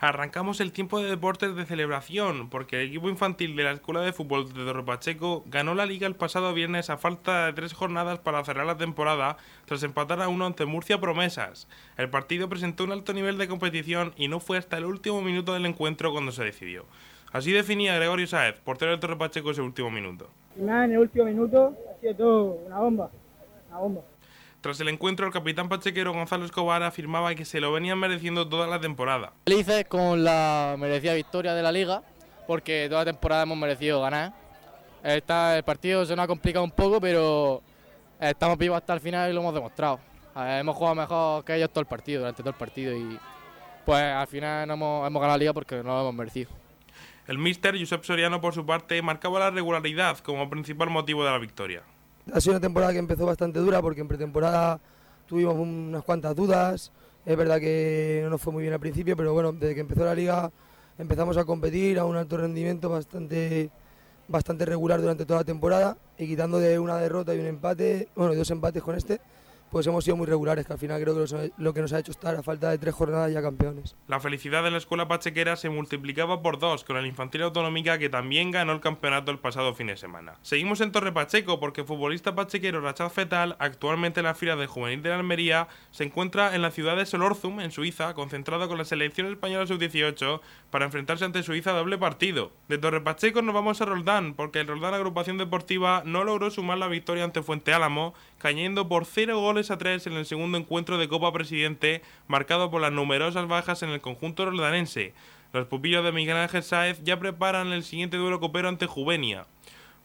Arrancamos 0.00 0.62
el 0.62 0.72
tiempo 0.72 1.00
de 1.00 1.10
deportes 1.10 1.54
de 1.56 1.66
celebración, 1.66 2.48
porque 2.48 2.80
el 2.80 2.88
equipo 2.88 3.10
infantil 3.10 3.54
de 3.54 3.64
la 3.64 3.72
Escuela 3.72 4.00
de 4.00 4.14
Fútbol 4.14 4.48
de 4.48 4.64
Torre 4.64 4.82
Pacheco 4.82 5.44
ganó 5.44 5.74
la 5.74 5.84
liga 5.84 6.06
el 6.06 6.16
pasado 6.16 6.54
viernes 6.54 6.88
a 6.88 6.96
falta 6.96 7.44
de 7.44 7.52
tres 7.52 7.74
jornadas 7.74 8.20
para 8.20 8.42
cerrar 8.42 8.64
la 8.64 8.78
temporada, 8.78 9.36
tras 9.66 9.82
empatar 9.82 10.22
a 10.22 10.28
uno 10.28 10.46
ante 10.46 10.64
Murcia 10.64 11.02
Promesas. 11.02 11.68
El 11.98 12.08
partido 12.08 12.48
presentó 12.48 12.82
un 12.82 12.92
alto 12.92 13.12
nivel 13.12 13.36
de 13.36 13.46
competición 13.46 14.14
y 14.16 14.28
no 14.28 14.40
fue 14.40 14.56
hasta 14.56 14.78
el 14.78 14.86
último 14.86 15.20
minuto 15.20 15.52
del 15.52 15.66
encuentro 15.66 16.12
cuando 16.12 16.32
se 16.32 16.44
decidió. 16.44 16.86
Así 17.34 17.50
definía 17.50 17.96
Gregorio 17.96 18.28
Saez, 18.28 18.60
portero 18.60 18.92
del 18.92 19.00
Torre 19.00 19.18
Pacheco, 19.18 19.50
ese 19.50 19.60
último 19.60 19.90
minuto. 19.90 20.30
en 20.56 20.70
el 20.70 20.98
último 20.98 21.24
minuto 21.24 21.76
ha 21.90 22.00
sido 22.00 22.14
todo 22.14 22.44
una 22.64 22.78
bomba, 22.78 23.10
una 23.68 23.78
bomba. 23.80 24.00
Tras 24.60 24.78
el 24.78 24.88
encuentro, 24.88 25.26
el 25.26 25.32
capitán 25.32 25.68
pachequero 25.68 26.12
Gonzalo 26.12 26.44
Escobar 26.44 26.84
afirmaba 26.84 27.34
que 27.34 27.44
se 27.44 27.60
lo 27.60 27.72
venían 27.72 27.98
mereciendo 27.98 28.48
toda 28.48 28.68
la 28.68 28.78
temporada. 28.78 29.32
Felices 29.46 29.84
con 29.86 30.22
la 30.22 30.76
merecida 30.78 31.12
victoria 31.14 31.54
de 31.54 31.62
la 31.64 31.72
liga, 31.72 32.04
porque 32.46 32.86
toda 32.88 33.00
la 33.00 33.10
temporada 33.10 33.42
hemos 33.42 33.58
merecido 33.58 34.00
ganar. 34.00 34.32
Esta, 35.02 35.56
el 35.56 35.64
partido 35.64 36.06
se 36.06 36.14
nos 36.14 36.26
ha 36.26 36.28
complicado 36.28 36.64
un 36.64 36.70
poco, 36.70 37.00
pero 37.00 37.62
estamos 38.20 38.56
vivos 38.56 38.76
hasta 38.76 38.94
el 38.94 39.00
final 39.00 39.28
y 39.28 39.34
lo 39.34 39.40
hemos 39.40 39.54
demostrado. 39.54 39.98
hemos 40.36 40.76
jugado 40.76 40.94
mejor 40.94 41.44
que 41.44 41.56
ellos 41.56 41.70
todo 41.70 41.80
el 41.80 41.86
partido, 41.86 42.20
durante 42.20 42.44
todo 42.44 42.50
el 42.50 42.58
partido, 42.58 42.96
y 42.96 43.18
pues 43.84 44.04
al 44.04 44.28
final 44.28 44.70
hemos, 44.70 45.04
hemos 45.04 45.20
ganado 45.20 45.36
la 45.36 45.38
liga 45.38 45.52
porque 45.52 45.82
no 45.82 45.94
lo 45.94 46.00
hemos 46.02 46.14
merecido. 46.14 46.63
El 47.26 47.38
míster 47.38 47.78
Josep 47.78 48.04
Soriano, 48.04 48.40
por 48.40 48.52
su 48.52 48.66
parte, 48.66 49.00
marcaba 49.00 49.40
la 49.40 49.50
regularidad 49.50 50.18
como 50.18 50.50
principal 50.50 50.90
motivo 50.90 51.24
de 51.24 51.30
la 51.30 51.38
victoria. 51.38 51.82
Ha 52.32 52.40
sido 52.40 52.52
una 52.52 52.60
temporada 52.60 52.92
que 52.92 52.98
empezó 52.98 53.24
bastante 53.24 53.60
dura 53.60 53.80
porque 53.80 54.02
en 54.02 54.08
pretemporada 54.08 54.78
tuvimos 55.26 55.54
unas 55.54 56.02
cuantas 56.04 56.36
dudas. 56.36 56.92
Es 57.24 57.36
verdad 57.36 57.60
que 57.60 58.20
no 58.24 58.30
nos 58.30 58.42
fue 58.42 58.52
muy 58.52 58.62
bien 58.62 58.74
al 58.74 58.80
principio, 58.80 59.16
pero 59.16 59.32
bueno, 59.32 59.52
desde 59.52 59.74
que 59.74 59.80
empezó 59.80 60.04
la 60.04 60.14
liga 60.14 60.50
empezamos 60.98 61.36
a 61.36 61.44
competir 61.44 61.98
a 61.98 62.04
un 62.04 62.16
alto 62.16 62.36
rendimiento 62.36 62.88
bastante, 62.88 63.70
bastante 64.28 64.64
regular 64.66 65.00
durante 65.00 65.24
toda 65.24 65.40
la 65.40 65.44
temporada 65.44 65.96
y 66.18 66.26
quitando 66.26 66.58
de 66.58 66.78
una 66.78 66.96
derrota 66.98 67.34
y 67.34 67.38
un 67.38 67.46
empate, 67.46 68.08
bueno, 68.14 68.34
dos 68.34 68.50
empates 68.50 68.82
con 68.82 68.96
este, 68.96 69.20
pues 69.74 69.88
hemos 69.88 70.04
sido 70.04 70.16
muy 70.16 70.28
regulares, 70.28 70.64
que 70.64 70.72
al 70.72 70.78
final 70.78 71.02
creo 71.02 71.16
que 71.16 71.50
lo 71.58 71.74
que 71.74 71.80
nos 71.80 71.92
ha 71.92 71.98
hecho 71.98 72.12
estar 72.12 72.36
a 72.36 72.44
falta 72.44 72.70
de 72.70 72.78
tres 72.78 72.94
jornadas 72.94 73.32
ya 73.32 73.42
campeones. 73.42 73.96
La 74.06 74.20
felicidad 74.20 74.62
de 74.62 74.70
la 74.70 74.78
escuela 74.78 75.08
pachequera 75.08 75.56
se 75.56 75.68
multiplicaba 75.68 76.42
por 76.42 76.60
dos 76.60 76.84
con 76.84 76.96
el 76.96 77.06
infantil 77.06 77.42
autonómica 77.42 77.98
que 77.98 78.08
también 78.08 78.52
ganó 78.52 78.70
el 78.70 78.78
campeonato 78.78 79.32
el 79.32 79.40
pasado 79.40 79.74
fin 79.74 79.88
de 79.88 79.96
semana. 79.96 80.34
Seguimos 80.42 80.80
en 80.80 80.92
Torre 80.92 81.10
Pacheco 81.10 81.58
porque 81.58 81.80
el 81.80 81.88
futbolista 81.88 82.36
pachequero 82.36 82.82
Rachad 82.82 83.10
Fetal, 83.10 83.56
actualmente 83.58 84.20
en 84.20 84.26
la 84.26 84.36
fila 84.36 84.54
de 84.54 84.68
juvenil 84.68 85.02
de 85.02 85.08
la 85.08 85.16
Almería, 85.16 85.66
se 85.90 86.04
encuentra 86.04 86.54
en 86.54 86.62
la 86.62 86.70
ciudad 86.70 86.96
de 86.96 87.04
Solorzum, 87.04 87.58
en 87.58 87.72
Suiza, 87.72 88.14
concentrado 88.14 88.68
con 88.68 88.78
la 88.78 88.84
selección 88.84 89.26
española 89.26 89.66
sub-18 89.66 90.40
para 90.70 90.84
enfrentarse 90.84 91.24
ante 91.24 91.42
Suiza 91.42 91.72
doble 91.72 91.98
partido. 91.98 92.52
De 92.68 92.78
Torre 92.78 93.00
Pacheco 93.00 93.42
nos 93.42 93.56
vamos 93.56 93.80
a 93.80 93.86
Roldán 93.86 94.34
porque 94.34 94.60
el 94.60 94.68
Roldán 94.68 94.94
Agrupación 94.94 95.36
Deportiva 95.36 96.04
no 96.06 96.22
logró 96.22 96.52
sumar 96.52 96.78
la 96.78 96.86
victoria 96.86 97.24
ante 97.24 97.42
Fuente 97.42 97.74
Álamo, 97.74 98.14
cayendo 98.44 98.90
por 98.90 99.06
0 99.06 99.40
goles 99.40 99.70
a 99.70 99.78
3 99.78 100.06
en 100.06 100.12
el 100.12 100.26
segundo 100.26 100.58
encuentro 100.58 100.98
de 100.98 101.08
Copa 101.08 101.32
Presidente, 101.32 102.02
marcado 102.28 102.70
por 102.70 102.82
las 102.82 102.92
numerosas 102.92 103.48
bajas 103.48 103.82
en 103.82 103.88
el 103.88 104.02
conjunto 104.02 104.44
roldanense. 104.44 105.14
Los 105.54 105.66
pupillos 105.66 106.04
de 106.04 106.12
Miguel 106.12 106.36
Ángel 106.36 106.62
Sáez 106.62 107.00
ya 107.02 107.18
preparan 107.18 107.72
el 107.72 107.84
siguiente 107.84 108.18
duelo 108.18 108.40
copero 108.40 108.68
ante 108.68 108.84
Juvenia. 108.84 109.46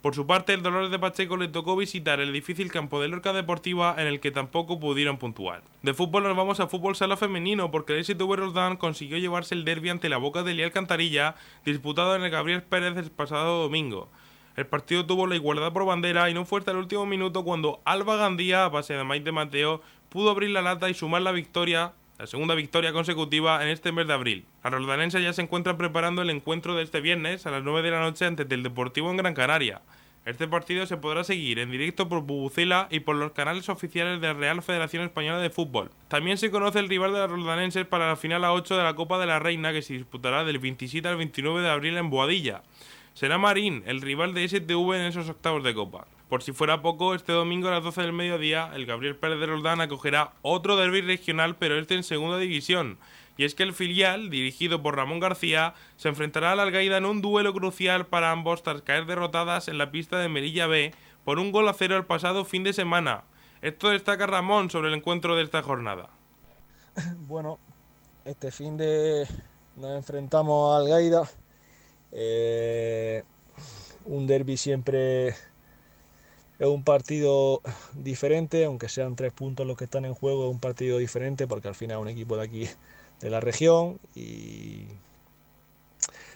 Por 0.02 0.16
su 0.16 0.26
parte, 0.26 0.54
el 0.54 0.64
Dolores 0.64 0.90
de 0.90 1.00
Pacheco 1.00 1.36
le 1.36 1.50
tocó 1.50 1.76
visitar 1.76 2.22
el 2.22 2.32
difícil 2.32 2.72
campo 2.72 3.02
de 3.02 3.10
Lorca 3.10 3.34
Deportiva 3.34 3.94
en 3.98 4.08
el 4.08 4.22
que 4.22 4.32
tampoco 4.32 4.80
pudieron 4.80 5.18
puntuar. 5.18 5.62
De 5.82 5.94
fútbol 5.94 6.24
nos 6.24 6.38
vamos 6.38 6.62
a 6.62 6.68
fútbol 6.68 6.96
sala 6.96 7.18
femenino 7.18 7.72
porque 7.72 7.98
el 7.98 8.06
STV 8.06 8.38
Roldán 8.38 8.78
consiguió 8.78 9.18
llevarse 9.18 9.54
el 9.54 9.66
derby 9.66 9.90
ante 9.90 10.08
la 10.08 10.16
Boca 10.16 10.44
de 10.44 10.54
Lial 10.54 10.72
Cantarilla 10.72 11.36
disputado 11.66 12.16
en 12.16 12.24
el 12.24 12.32
Gabriel 12.32 12.64
Pérez 12.64 12.96
el 12.96 13.12
pasado 13.12 13.64
domingo. 13.64 14.08
El 14.60 14.68
partido 14.68 15.06
tuvo 15.06 15.26
la 15.26 15.38
igualdad 15.38 15.72
por 15.72 15.86
bandera 15.86 16.30
y 16.30 16.34
no 16.34 16.44
fue 16.44 16.60
hasta 16.60 16.72
el 16.72 16.78
último 16.78 17.06
minuto 17.06 17.46
cuando 17.46 17.80
Alba 17.86 18.18
Gandía, 18.18 18.66
a 18.66 18.68
base 18.68 18.94
de 18.94 19.06
Maite 19.06 19.32
Mateo, 19.32 19.82
pudo 20.10 20.32
abrir 20.32 20.50
la 20.50 20.62
lata 20.62 20.90
y 20.90 20.94
sumar 20.94 21.22
la 21.22 21.32
victoria, 21.32 21.94
la 22.18 22.28
segunda 22.28 22.56
victoria 22.56 22.92
consecutiva 22.92 23.64
en 23.64 23.70
este 23.70 23.94
mes 23.94 24.06
de 24.08 24.14
abril. 24.16 24.46
La 24.62 24.72
roldanense 24.72 25.24
ya 25.24 25.32
se 25.32 25.44
encuentra 25.44 25.78
preparando 25.78 26.22
el 26.24 26.30
encuentro 26.30 26.76
de 26.76 26.84
este 26.84 27.00
viernes 27.00 27.46
a 27.46 27.52
las 27.52 27.64
9 27.64 27.84
de 27.84 27.92
la 27.92 28.02
noche 28.02 28.26
ante 28.26 28.54
el 28.54 28.62
Deportivo 28.62 29.10
en 29.10 29.16
Gran 29.16 29.34
Canaria. 29.34 29.82
Este 30.26 30.46
partido 30.46 30.86
se 30.86 30.98
podrá 30.98 31.24
seguir 31.24 31.60
en 31.60 31.72
directo 31.72 32.10
por 32.10 32.24
Bubucela 32.24 32.90
y 32.92 33.00
por 33.00 33.16
los 33.16 33.32
canales 33.32 33.70
oficiales 33.70 34.20
de 34.20 34.28
la 34.28 34.34
Real 34.34 34.62
Federación 34.62 35.04
Española 35.04 35.40
de 35.40 35.52
Fútbol. 35.52 35.90
También 36.10 36.38
se 36.38 36.52
conoce 36.52 36.80
el 36.80 36.90
rival 36.90 37.14
de 37.14 37.20
los 37.20 37.32
roldanenses 37.32 37.86
para 37.86 38.10
la 38.10 38.18
final 38.18 38.44
a 38.44 38.52
8 38.52 38.76
de 38.76 38.84
la 38.84 38.96
Copa 38.96 39.20
de 39.20 39.26
la 39.26 39.40
Reina 39.40 39.72
que 39.72 39.82
se 39.82 39.94
disputará 39.94 40.44
del 40.44 40.60
27 40.60 41.08
al 41.08 41.16
29 41.16 41.62
de 41.62 41.70
abril 41.70 41.96
en 41.96 42.10
Boadilla 42.10 42.62
será 43.14 43.38
Marín, 43.38 43.84
el 43.86 44.02
rival 44.02 44.34
de 44.34 44.48
STV 44.48 44.94
en 44.96 45.06
esos 45.06 45.30
octavos 45.30 45.64
de 45.64 45.74
Copa. 45.74 46.08
Por 46.30 46.44
si 46.44 46.52
fuera 46.52 46.82
poco, 46.84 47.16
este 47.16 47.32
domingo 47.32 47.68
a 47.68 47.72
las 47.72 47.84
12 47.84 48.02
del 48.02 48.14
mediodía, 48.14 48.72
el 48.76 48.86
Gabriel 48.86 49.16
Pérez 49.16 49.40
de 49.40 49.48
Roldán 49.48 49.82
acogerá 49.82 50.34
otro 50.44 50.78
derby 50.78 51.02
regional, 51.02 51.56
pero 51.56 51.78
este 51.80 51.96
en 51.96 52.04
segunda 52.04 52.38
división. 52.38 53.00
Y 53.36 53.46
es 53.46 53.56
que 53.56 53.64
el 53.64 53.74
filial, 53.74 54.30
dirigido 54.30 54.84
por 54.84 54.96
Ramón 54.96 55.20
García, 55.20 55.74
se 55.98 56.10
enfrentará 56.10 56.52
al 56.52 56.60
Algaida 56.60 56.98
en 56.98 57.06
un 57.06 57.22
duelo 57.22 57.54
crucial 57.54 58.06
para 58.06 58.32
ambos 58.32 58.62
tras 58.62 58.82
caer 58.84 59.06
derrotadas 59.06 59.70
en 59.70 59.78
la 59.78 59.92
pista 59.92 60.20
de 60.20 60.30
Melilla 60.30 60.68
B 60.68 60.94
por 61.24 61.40
un 61.40 61.52
gol 61.52 61.68
a 61.68 61.74
cero 61.74 61.96
el 61.98 62.06
pasado 62.06 62.46
fin 62.46 62.64
de 62.64 62.74
semana. 62.74 63.24
Esto 63.62 63.90
destaca 63.90 64.28
Ramón 64.28 64.70
sobre 64.70 64.90
el 64.90 64.96
encuentro 64.96 65.36
de 65.36 65.44
esta 65.44 65.64
jornada. 65.64 66.10
Bueno, 67.28 67.60
este 68.26 68.52
fin 68.52 68.78
de 68.78 69.26
nos 69.78 69.96
enfrentamos 69.96 70.76
al 70.76 70.84
Algaida 70.84 71.30
eh, 72.12 73.24
un 74.06 74.28
derby 74.28 74.58
siempre 74.58 75.30
es 75.30 76.68
un 76.68 76.84
partido 76.84 77.62
diferente, 77.94 78.66
aunque 78.66 78.90
sean 78.90 79.16
tres 79.16 79.32
puntos 79.32 79.66
los 79.66 79.78
que 79.78 79.86
están 79.86 80.06
en 80.06 80.14
juego, 80.14 80.46
es 80.46 80.52
un 80.52 80.60
partido 80.60 80.98
diferente 80.98 81.48
porque 81.48 81.68
al 81.70 81.76
final 81.76 81.98
es 81.98 82.02
un 82.02 82.10
equipo 82.10 82.38
de 82.38 82.44
aquí, 82.44 82.68
de 83.22 83.30
la 83.30 83.40
región, 83.40 84.00
y 84.16 84.88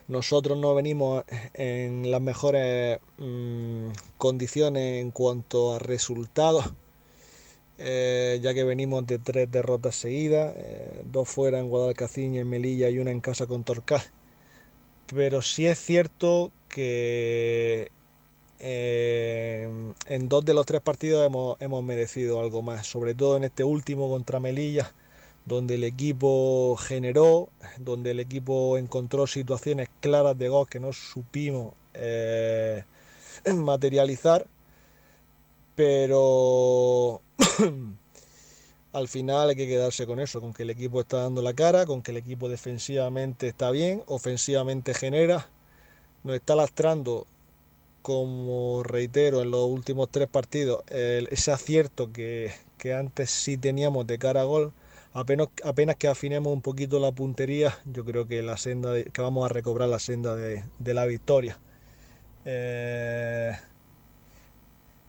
nosotros 0.08 0.58
no 0.58 0.76
venimos 0.76 1.24
en 1.54 2.10
las 2.12 2.22
mejores 2.22 3.00
mm, 3.18 3.88
condiciones 4.18 5.02
en 5.02 5.12
cuanto 5.12 5.76
a 5.76 5.80
resultados, 5.80 6.74
eh, 7.78 8.40
ya 8.42 8.54
que 8.54 8.64
venimos 8.64 9.06
de 9.08 9.20
tres 9.20 9.52
derrotas 9.52 9.96
seguidas, 9.96 10.54
eh, 10.58 11.02
dos 11.06 11.28
fuera 11.28 11.60
en 11.60 11.68
Guadalcacín 11.70 12.36
en 12.36 12.48
Melilla 12.50 12.90
y 12.90 13.00
una 13.00 13.12
en 13.12 13.20
casa 13.20 13.48
con 13.48 13.64
Torcal 13.64 14.04
pero 15.08 15.42
sí 15.42 15.68
es 15.68 15.80
cierto 15.80 16.52
que 16.70 17.92
eh, 18.60 19.68
en 20.08 20.30
dos 20.30 20.46
de 20.46 20.54
los 20.54 20.66
tres 20.66 20.82
partidos 20.82 21.26
hemos, 21.26 21.84
merecido 21.84 22.40
algo 22.40 22.62
más, 22.62 22.88
sobre 22.88 23.14
todo 23.14 23.38
en 23.38 23.44
este 23.44 23.64
último 23.64 24.10
contra 24.10 24.40
Melilla, 24.40 24.94
donde 25.46 25.76
el 25.76 25.84
equipo 25.84 26.78
generó, 26.78 27.50
donde 27.78 28.12
el 28.12 28.20
equipo 28.22 28.78
encontró 28.78 29.28
situaciones 29.28 29.90
claras 30.00 30.38
de 30.38 30.50
gol 30.50 30.70
que 30.70 30.80
no 30.80 30.94
supimos 30.94 31.74
eh, 31.94 32.86
materializar, 33.54 34.48
pero 35.76 37.22
al 38.94 39.08
final 39.08 39.50
hay 39.50 39.56
que 39.56 39.68
quedarse 39.68 40.06
con 40.06 40.20
eso, 40.20 40.40
con 40.40 40.54
que 40.54 40.64
el 40.64 40.70
equipo 40.70 41.02
está 41.02 41.24
dando 41.24 41.42
la 41.42 41.54
cara, 41.54 41.86
con 41.86 42.04
que 42.04 42.12
el 42.12 42.18
equipo 42.18 42.48
defensivamente 42.48 43.48
está 43.48 43.72
bien, 43.72 44.04
ofensivamente 44.08 44.94
genera, 44.94 45.50
nos 46.24 46.36
está 46.36 46.56
lastrando, 46.56 47.26
como 48.04 48.84
reitero, 48.84 49.42
en 49.42 49.52
los 49.52 49.66
últimos 49.66 50.10
tres 50.12 50.28
partidos, 50.28 50.84
ese 50.90 51.52
acierto 51.52 52.12
que, 52.14 52.54
antes 52.96 53.30
sí 53.32 53.58
teníamos 53.58 54.06
de 54.08 54.18
cara 54.20 54.42
a 54.42 54.44
gol. 54.44 54.74
Apenas, 55.14 55.48
apenas 55.64 55.96
que 55.96 56.08
afinemos 56.08 56.52
un 56.54 56.62
poquito 56.62 57.00
la 57.00 57.12
puntería, 57.12 57.78
yo 57.86 58.04
creo 58.06 58.28
que 58.28 58.42
la 58.42 58.58
senda 58.58 59.04
que 59.04 59.22
vamos 59.22 59.46
a 59.46 59.50
recobrar 59.54 59.90
la 59.90 60.00
senda 60.00 60.36
de, 60.36 60.64
la 60.94 61.06
victoria. 61.06 61.58
Eh, 62.46 63.54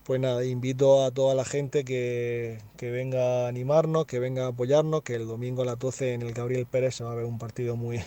pues 0.05 0.21
nada, 0.21 0.45
invito 0.45 1.03
a 1.03 1.11
toda 1.11 1.35
la 1.35 1.47
gente 1.47 1.85
que, 1.85 2.59
venga 2.79 3.47
a 3.47 3.49
animarnos, 3.49 4.05
que 4.05 4.19
venga 4.19 4.45
a 4.45 4.49
apoyarnos, 4.49 5.03
que 5.03 5.14
el 5.14 5.27
domingo 5.27 5.62
a 5.62 5.64
las 5.64 5.79
12 5.79 6.12
en 6.12 6.23
el 6.23 6.35
Gabriel 6.35 6.67
Pérez 6.67 6.97
se 6.97 7.05
va 7.05 7.12
a 7.12 7.14
ver 7.14 7.25
un 7.25 7.38
partido 7.38 7.75
muy, 7.75 8.01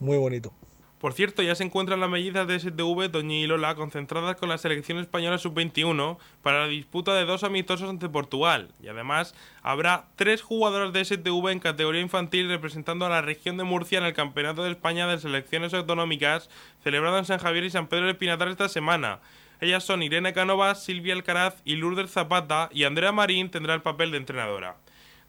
muy 0.00 0.16
bonito. 0.16 0.52
Por 0.98 1.12
cierto, 1.12 1.42
ya 1.42 1.54
se 1.54 1.62
encuentran 1.62 2.00
las 2.00 2.10
mellizas 2.10 2.48
de 2.48 2.58
STV, 2.58 3.10
Toñi 3.12 3.44
y 3.44 3.46
Lola, 3.46 3.76
concentradas 3.76 4.34
con 4.36 4.48
la 4.48 4.58
selección 4.58 4.98
española 4.98 5.38
sub-21 5.38 6.18
para 6.42 6.62
la 6.62 6.66
disputa 6.66 7.14
de 7.14 7.24
dos 7.24 7.44
amistosos 7.44 7.88
ante 7.88 8.08
Portugal. 8.08 8.72
Y 8.82 8.88
además, 8.88 9.34
habrá 9.62 10.06
tres 10.16 10.42
jugadoras 10.42 10.92
de 10.92 11.04
STV 11.04 11.50
en 11.50 11.60
categoría 11.60 12.00
infantil 12.00 12.48
representando 12.48 13.06
a 13.06 13.10
la 13.10 13.20
región 13.20 13.58
de 13.58 13.64
Murcia 13.64 13.98
en 13.98 14.06
el 14.06 14.14
Campeonato 14.14 14.64
de 14.64 14.70
España 14.70 15.06
de 15.06 15.18
Selecciones 15.18 15.72
Autonómicas 15.72 16.50
celebrado 16.82 17.18
en 17.18 17.26
San 17.26 17.38
Javier 17.38 17.64
y 17.64 17.70
San 17.70 17.86
Pedro 17.86 18.06
de 18.06 18.14
Pinatar 18.14 18.48
esta 18.48 18.68
semana. 18.68 19.20
Ellas 19.60 19.84
son 19.84 20.02
Irene 20.02 20.32
Canovas, 20.32 20.84
Silvia 20.84 21.14
Alcaraz 21.14 21.62
y 21.64 21.76
Lourdes 21.76 22.12
Zapata 22.12 22.68
y 22.72 22.84
Andrea 22.84 23.10
Marín 23.10 23.50
tendrá 23.50 23.74
el 23.74 23.82
papel 23.82 24.12
de 24.12 24.18
entrenadora. 24.18 24.76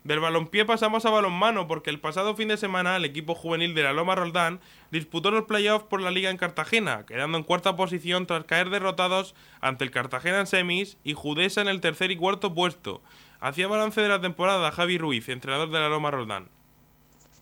Del 0.04 0.20
balonpié 0.22 0.66
pasamos 0.66 1.06
a 1.06 1.10
balonmano 1.10 1.68
porque 1.68 1.90
el 1.90 2.00
pasado 2.00 2.36
fin 2.36 2.48
de 2.48 2.56
semana 2.56 2.96
el 2.96 3.06
equipo 3.06 3.36
juvenil 3.36 3.76
de 3.76 3.84
la 3.84 3.92
Loma 3.92 4.16
Roldán 4.16 4.62
disputó 4.92 5.30
los 5.30 5.44
playoffs 5.44 5.88
por 5.88 6.00
la 6.00 6.12
liga 6.12 6.30
en 6.30 6.38
Cartagena, 6.38 7.06
quedando 7.06 7.38
en 7.38 7.44
cuarta 7.44 7.76
posición 7.76 8.26
tras 8.26 8.46
caer 8.46 8.70
derrotados 8.70 9.36
ante 9.60 9.84
el 9.84 9.92
Cartagena 9.92 10.40
en 10.40 10.48
semis 10.48 10.98
y 11.04 11.16
Judesa 11.16 11.62
en 11.62 11.68
el 11.68 11.82
tercer 11.82 12.12
y 12.12 12.16
cuarto 12.16 12.54
puesto. 12.54 13.02
Hacía 13.42 13.68
balance 13.68 14.00
de 14.00 14.08
la 14.10 14.22
temporada 14.22 14.72
Javi 14.72 14.98
Ruiz, 14.98 15.28
entrenador 15.28 15.70
de 15.70 15.80
la 15.80 15.90
Loma 15.90 16.12
Roldán. 16.12 16.48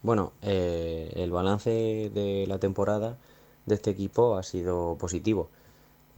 Bueno, 0.01 0.33
eh, 0.41 1.11
el 1.15 1.31
balance 1.31 1.69
de 1.69 2.45
la 2.47 2.59
temporada 2.59 3.17
de 3.65 3.75
este 3.75 3.91
equipo 3.91 4.35
ha 4.37 4.43
sido 4.43 4.97
positivo 4.97 5.51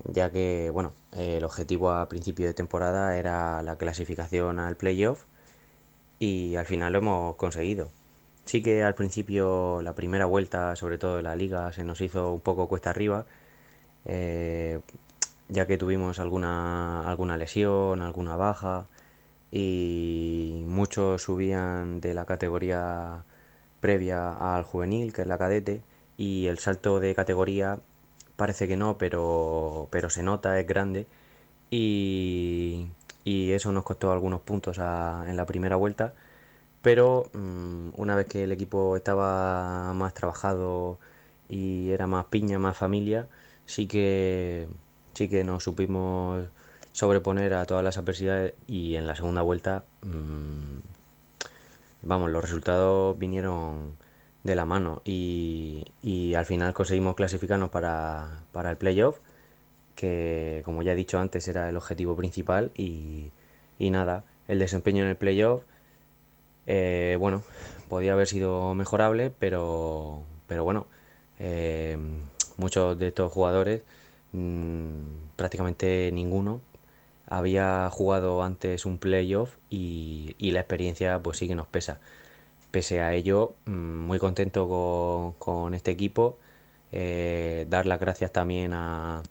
ya 0.05 0.31
que 0.31 0.69
bueno, 0.71 0.93
el 1.13 1.43
objetivo 1.43 1.91
a 1.91 2.07
principio 2.09 2.47
de 2.47 2.53
temporada 2.53 3.17
era 3.17 3.61
la 3.63 3.77
clasificación 3.77 4.59
al 4.59 4.75
playoff 4.77 5.25
y 6.19 6.55
al 6.55 6.65
final 6.65 6.93
lo 6.93 6.99
hemos 6.99 7.35
conseguido. 7.35 7.89
Sí 8.45 8.61
que 8.63 8.83
al 8.83 8.95
principio 8.95 9.81
la 9.83 9.93
primera 9.95 10.25
vuelta, 10.25 10.75
sobre 10.75 10.97
todo 10.97 11.17
de 11.17 11.23
la 11.23 11.35
liga, 11.35 11.71
se 11.73 11.83
nos 11.83 12.01
hizo 12.01 12.33
un 12.33 12.41
poco 12.41 12.67
cuesta 12.67 12.89
arriba, 12.89 13.25
eh, 14.05 14.81
ya 15.49 15.67
que 15.67 15.77
tuvimos 15.77 16.19
alguna, 16.19 17.09
alguna 17.09 17.37
lesión, 17.37 18.01
alguna 18.01 18.35
baja 18.37 18.87
y 19.51 20.63
muchos 20.67 21.23
subían 21.23 22.01
de 22.01 22.13
la 22.13 22.25
categoría 22.25 23.23
previa 23.79 24.55
al 24.55 24.63
juvenil, 24.63 25.13
que 25.13 25.21
es 25.23 25.27
la 25.27 25.37
cadete, 25.37 25.81
y 26.17 26.47
el 26.47 26.59
salto 26.59 26.99
de 26.99 27.15
categoría 27.15 27.79
parece 28.39 28.67
que 28.67 28.77
no, 28.77 28.97
pero, 28.97 29.87
pero 29.91 30.09
se 30.09 30.23
nota, 30.23 30.59
es 30.59 30.67
grande. 30.67 31.07
Y, 31.71 32.87
y 33.25 33.51
eso 33.53 33.71
nos 33.71 33.83
costó 33.83 34.11
algunos 34.11 34.41
puntos 34.41 34.77
en 34.79 35.37
la 35.37 35.45
primera 35.45 35.75
vuelta. 35.75 36.13
Pero 36.81 37.29
mm, 37.33 37.89
una 37.97 38.15
vez 38.15 38.27
que 38.27 38.43
el 38.45 38.51
equipo 38.51 38.97
estaba 38.97 39.93
más 39.93 40.13
trabajado 40.13 40.99
y 41.49 41.91
era 41.91 42.07
más 42.07 42.25
piña, 42.27 42.59
más 42.59 42.77
familia, 42.77 43.27
sí 43.65 43.87
que, 43.87 44.67
sí 45.13 45.29
que 45.29 45.43
nos 45.43 45.63
supimos 45.63 46.47
sobreponer 46.93 47.53
a 47.53 47.65
todas 47.65 47.83
las 47.83 47.97
adversidades 47.97 48.53
y 48.67 48.95
en 48.95 49.07
la 49.07 49.15
segunda 49.15 49.41
vuelta, 49.41 49.85
mm, 50.03 50.79
vamos, 52.03 52.31
los 52.31 52.41
resultados 52.43 53.17
vinieron 53.19 53.97
de 54.43 54.55
la 54.55 54.65
mano 54.65 55.01
y, 55.05 55.85
y 56.01 56.33
al 56.35 56.45
final 56.45 56.73
conseguimos 56.73 57.15
clasificarnos 57.15 57.69
para, 57.69 58.43
para 58.51 58.71
el 58.71 58.77
playoff, 58.77 59.19
que 59.95 60.61
como 60.65 60.81
ya 60.83 60.93
he 60.93 60.95
dicho 60.95 61.19
antes 61.19 61.47
era 61.47 61.69
el 61.69 61.77
objetivo 61.77 62.15
principal 62.15 62.71
y, 62.75 63.31
y 63.79 63.89
nada, 63.91 64.23
el 64.47 64.59
desempeño 64.59 65.03
en 65.03 65.09
el 65.09 65.15
playoff, 65.17 65.63
eh, 66.67 67.17
bueno, 67.19 67.43
podía 67.89 68.13
haber 68.13 68.27
sido 68.27 68.73
mejorable, 68.75 69.31
pero, 69.39 70.23
pero 70.47 70.63
bueno, 70.63 70.87
eh, 71.39 71.97
muchos 72.57 72.97
de 72.99 73.07
estos 73.07 73.31
jugadores, 73.31 73.81
mm, 74.33 75.35
prácticamente 75.35 76.11
ninguno, 76.13 76.61
había 77.27 77.89
jugado 77.91 78.43
antes 78.43 78.85
un 78.85 78.97
playoff 78.97 79.55
y, 79.69 80.35
y 80.37 80.51
la 80.51 80.61
experiencia 80.61 81.19
pues 81.19 81.37
sí 81.37 81.47
que 81.47 81.55
nos 81.55 81.67
pesa. 81.67 81.99
Pese 82.71 83.01
a 83.01 83.13
ello, 83.13 83.55
mm, 83.65 83.71
muy 83.71 84.19
contento 84.19 85.35
con, 85.39 85.73
este 85.73 85.91
equipo, 85.91 86.37
eh, 86.91 87.65
dar 87.69 87.85
las 87.85 87.99
gracias 87.99 88.31
también 88.31 88.73
a, 88.73 89.23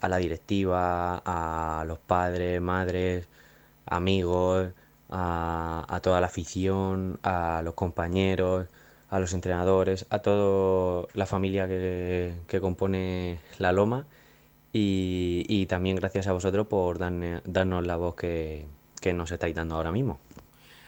a 0.00 0.08
la 0.08 0.18
directiva, 0.18 1.22
a 1.24 1.84
los 1.86 1.98
padres, 1.98 2.60
madres, 2.60 3.26
amigos, 3.86 4.68
a, 5.10 6.00
toda 6.02 6.20
la 6.20 6.26
afición, 6.26 7.18
a 7.22 7.62
los 7.64 7.74
compañeros, 7.74 8.66
a 9.10 9.20
los 9.20 9.32
entrenadores, 9.32 10.06
a 10.10 10.20
toda 10.20 11.06
la 11.14 11.26
familia 11.26 11.68
que, 11.68 12.58
compone 12.60 13.38
la 13.58 13.72
Loma 13.72 14.06
y, 14.72 15.66
también 15.66 15.96
gracias 15.96 16.26
a 16.26 16.32
vosotros 16.32 16.66
por 16.66 16.98
darnos 16.98 17.86
la 17.86 17.96
voz 17.96 18.14
que, 18.16 18.66
que 19.00 19.12
nos 19.12 19.30
estáis 19.32 19.54
dando 19.54 19.76
ahora 19.76 19.92
mismo. 19.92 20.18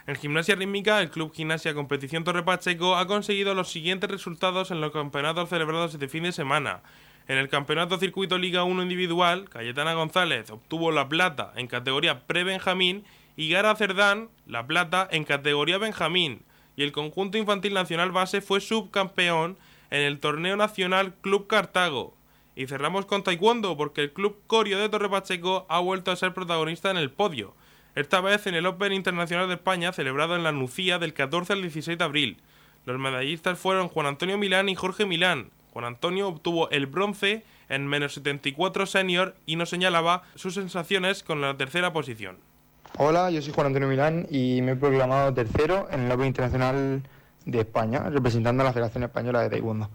En 0.06 0.14
gimnasia 0.14 0.54
rítmica, 0.54 1.00
el 1.00 1.10
Club 1.10 1.34
Gimnasia 1.34 1.74
Competición 1.74 2.22
Torre 2.22 2.44
Pacheco 2.44 2.94
ha 2.94 3.08
conseguido 3.08 3.54
los 3.54 3.72
siguientes 3.72 4.08
resultados 4.08 4.70
en 4.70 4.80
los 4.80 4.92
campeonatos 4.92 5.48
celebrados 5.48 5.94
este 5.94 6.06
fin 6.06 6.22
de 6.22 6.30
semana. 6.30 6.82
En 7.26 7.38
el 7.38 7.48
campeonato 7.48 7.98
circuito 7.98 8.38
Liga 8.38 8.62
1 8.62 8.84
individual, 8.84 9.48
Cayetana 9.48 9.94
González 9.94 10.48
obtuvo 10.50 10.92
la 10.92 11.08
plata 11.08 11.52
en 11.56 11.66
categoría 11.66 12.24
pre-Benjamín 12.24 13.04
y 13.36 13.50
Gara 13.50 13.74
Cerdán 13.74 14.28
la 14.46 14.64
plata 14.68 15.08
en 15.10 15.24
categoría 15.24 15.78
Benjamín. 15.78 16.44
Y 16.76 16.84
el 16.84 16.92
conjunto 16.92 17.36
infantil 17.36 17.74
nacional 17.74 18.12
base 18.12 18.40
fue 18.40 18.60
subcampeón 18.60 19.58
en 19.90 20.02
el 20.02 20.20
torneo 20.20 20.56
nacional 20.56 21.14
Club 21.20 21.48
Cartago. 21.48 22.16
Y 22.54 22.68
cerramos 22.68 23.06
con 23.06 23.24
Taekwondo 23.24 23.76
porque 23.76 24.02
el 24.02 24.12
Club 24.12 24.38
Corio 24.46 24.78
de 24.78 24.88
Torre 24.88 25.10
Pacheco 25.10 25.66
ha 25.68 25.80
vuelto 25.80 26.12
a 26.12 26.16
ser 26.16 26.32
protagonista 26.32 26.92
en 26.92 26.96
el 26.96 27.10
podio 27.10 27.56
esta 27.96 28.20
vez 28.20 28.46
en 28.46 28.54
el 28.54 28.66
Open 28.66 28.92
Internacional 28.92 29.48
de 29.48 29.54
España 29.54 29.90
celebrado 29.90 30.36
en 30.36 30.44
la 30.44 30.52
Nucía 30.52 30.98
del 30.98 31.14
14 31.14 31.54
al 31.54 31.62
16 31.62 31.96
de 31.96 32.04
abril. 32.04 32.42
Los 32.84 32.98
medallistas 33.00 33.58
fueron 33.58 33.88
Juan 33.88 34.06
Antonio 34.06 34.36
Milán 34.36 34.68
y 34.68 34.74
Jorge 34.74 35.06
Milán. 35.06 35.48
Juan 35.72 35.86
Antonio 35.86 36.28
obtuvo 36.28 36.68
el 36.70 36.86
bronce 36.86 37.42
en 37.70 37.86
menos 37.86 38.12
74 38.12 38.84
senior 38.84 39.34
y 39.46 39.56
nos 39.56 39.70
señalaba 39.70 40.22
sus 40.34 40.54
sensaciones 40.54 41.22
con 41.22 41.40
la 41.40 41.56
tercera 41.56 41.94
posición. 41.94 42.36
Hola, 42.98 43.30
yo 43.30 43.40
soy 43.40 43.54
Juan 43.54 43.68
Antonio 43.68 43.88
Milán 43.88 44.26
y 44.30 44.60
me 44.60 44.72
he 44.72 44.76
proclamado 44.76 45.32
tercero 45.32 45.88
en 45.90 46.00
el 46.00 46.12
Open 46.12 46.26
Internacional 46.26 47.02
de 47.46 47.60
España, 47.60 48.10
representando 48.10 48.62
a 48.62 48.66
la 48.66 48.72
Federación 48.74 49.04
Española 49.04 49.40
de 49.40 49.48
Taekwondo. 49.48 49.88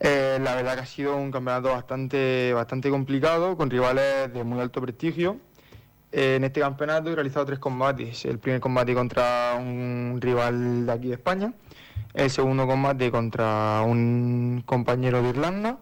Eh, 0.00 0.40
la 0.42 0.56
verdad 0.56 0.74
que 0.74 0.80
ha 0.80 0.86
sido 0.86 1.16
un 1.16 1.30
campeonato 1.30 1.70
bastante, 1.70 2.52
bastante 2.52 2.90
complicado, 2.90 3.56
con 3.56 3.70
rivales 3.70 4.32
de 4.34 4.42
muy 4.42 4.60
alto 4.60 4.82
prestigio. 4.82 5.38
En 6.16 6.44
este 6.44 6.60
campeonato 6.60 7.10
he 7.10 7.14
realizado 7.16 7.44
tres 7.44 7.58
combates. 7.58 8.24
El 8.24 8.38
primer 8.38 8.60
combate 8.60 8.94
contra 8.94 9.56
un 9.58 10.20
rival 10.20 10.86
de 10.86 10.92
aquí 10.92 11.08
de 11.08 11.14
España, 11.14 11.52
el 12.14 12.30
segundo 12.30 12.68
combate 12.68 13.10
contra 13.10 13.82
un 13.84 14.62
compañero 14.64 15.20
de 15.20 15.30
Irlanda, 15.30 15.76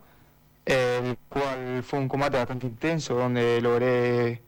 el 0.64 1.18
cual 1.28 1.82
fue 1.82 1.98
un 1.98 2.08
combate 2.08 2.38
bastante 2.38 2.66
intenso 2.66 3.14
donde 3.14 3.60
logré 3.60 4.40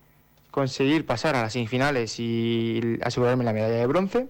conseguir 0.50 1.04
pasar 1.04 1.36
a 1.36 1.42
las 1.42 1.52
semifinales 1.52 2.18
y 2.18 2.98
asegurarme 3.02 3.44
la 3.44 3.52
medalla 3.52 3.74
de 3.74 3.86
bronce. 3.86 4.28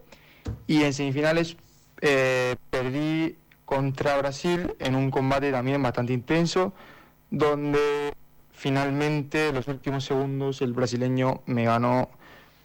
Y 0.66 0.82
en 0.82 0.92
semifinales 0.92 1.56
eh, 2.00 2.56
perdí 2.70 3.36
contra 3.64 4.18
Brasil 4.18 4.74
en 4.80 4.96
un 4.96 5.08
combate 5.12 5.52
también 5.52 5.80
bastante 5.80 6.14
intenso, 6.14 6.72
donde 7.30 8.12
finalmente 8.54 9.48
en 9.48 9.56
los 9.56 9.68
últimos 9.68 10.04
segundos 10.04 10.62
el 10.62 10.72
brasileño 10.72 11.42
me 11.46 11.64
ganó 11.64 12.08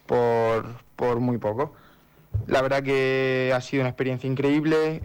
por, 0.06 0.64
por 0.96 1.20
muy 1.20 1.38
poco. 1.38 1.74
La 2.46 2.62
verdad 2.62 2.82
que 2.82 3.52
ha 3.54 3.60
sido 3.60 3.82
una 3.82 3.90
experiencia 3.90 4.30
increíble 4.30 5.02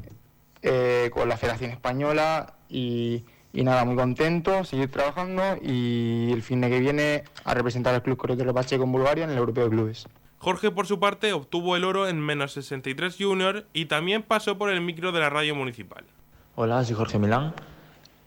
eh, 0.61 1.09
con 1.13 1.27
la 1.27 1.37
Federación 1.37 1.71
Española 1.71 2.53
y, 2.69 3.23
y 3.51 3.63
nada, 3.63 3.83
muy 3.83 3.95
contento, 3.95 4.63
seguir 4.63 4.91
trabajando 4.91 5.41
y 5.61 6.31
el 6.31 6.43
fin 6.43 6.61
de 6.61 6.69
que 6.69 6.79
viene 6.79 7.23
a 7.43 7.53
representar 7.53 7.95
al 7.95 8.03
Club 8.03 8.17
Correo 8.17 8.35
de 8.35 8.53
Pacheco 8.53 8.83
en 8.83 8.91
Bulgaria 8.91 9.23
en 9.25 9.31
el 9.31 9.37
Europeo 9.37 9.65
de 9.65 9.69
Clubes. 9.71 10.07
Jorge, 10.37 10.69
por 10.69 10.85
su 10.85 10.99
parte, 10.99 11.33
obtuvo 11.33 11.75
el 11.75 11.83
oro 11.83 12.07
en 12.07 12.19
menos 12.19 12.53
63 12.53 13.15
junior 13.19 13.65
y 13.73 13.85
también 13.85 14.21
pasó 14.21 14.57
por 14.57 14.69
el 14.69 14.81
micro 14.81 15.11
de 15.11 15.19
la 15.19 15.29
radio 15.29 15.55
municipal. 15.55 16.05
Hola, 16.55 16.83
soy 16.83 16.95
Jorge 16.95 17.17
Milán 17.17 17.53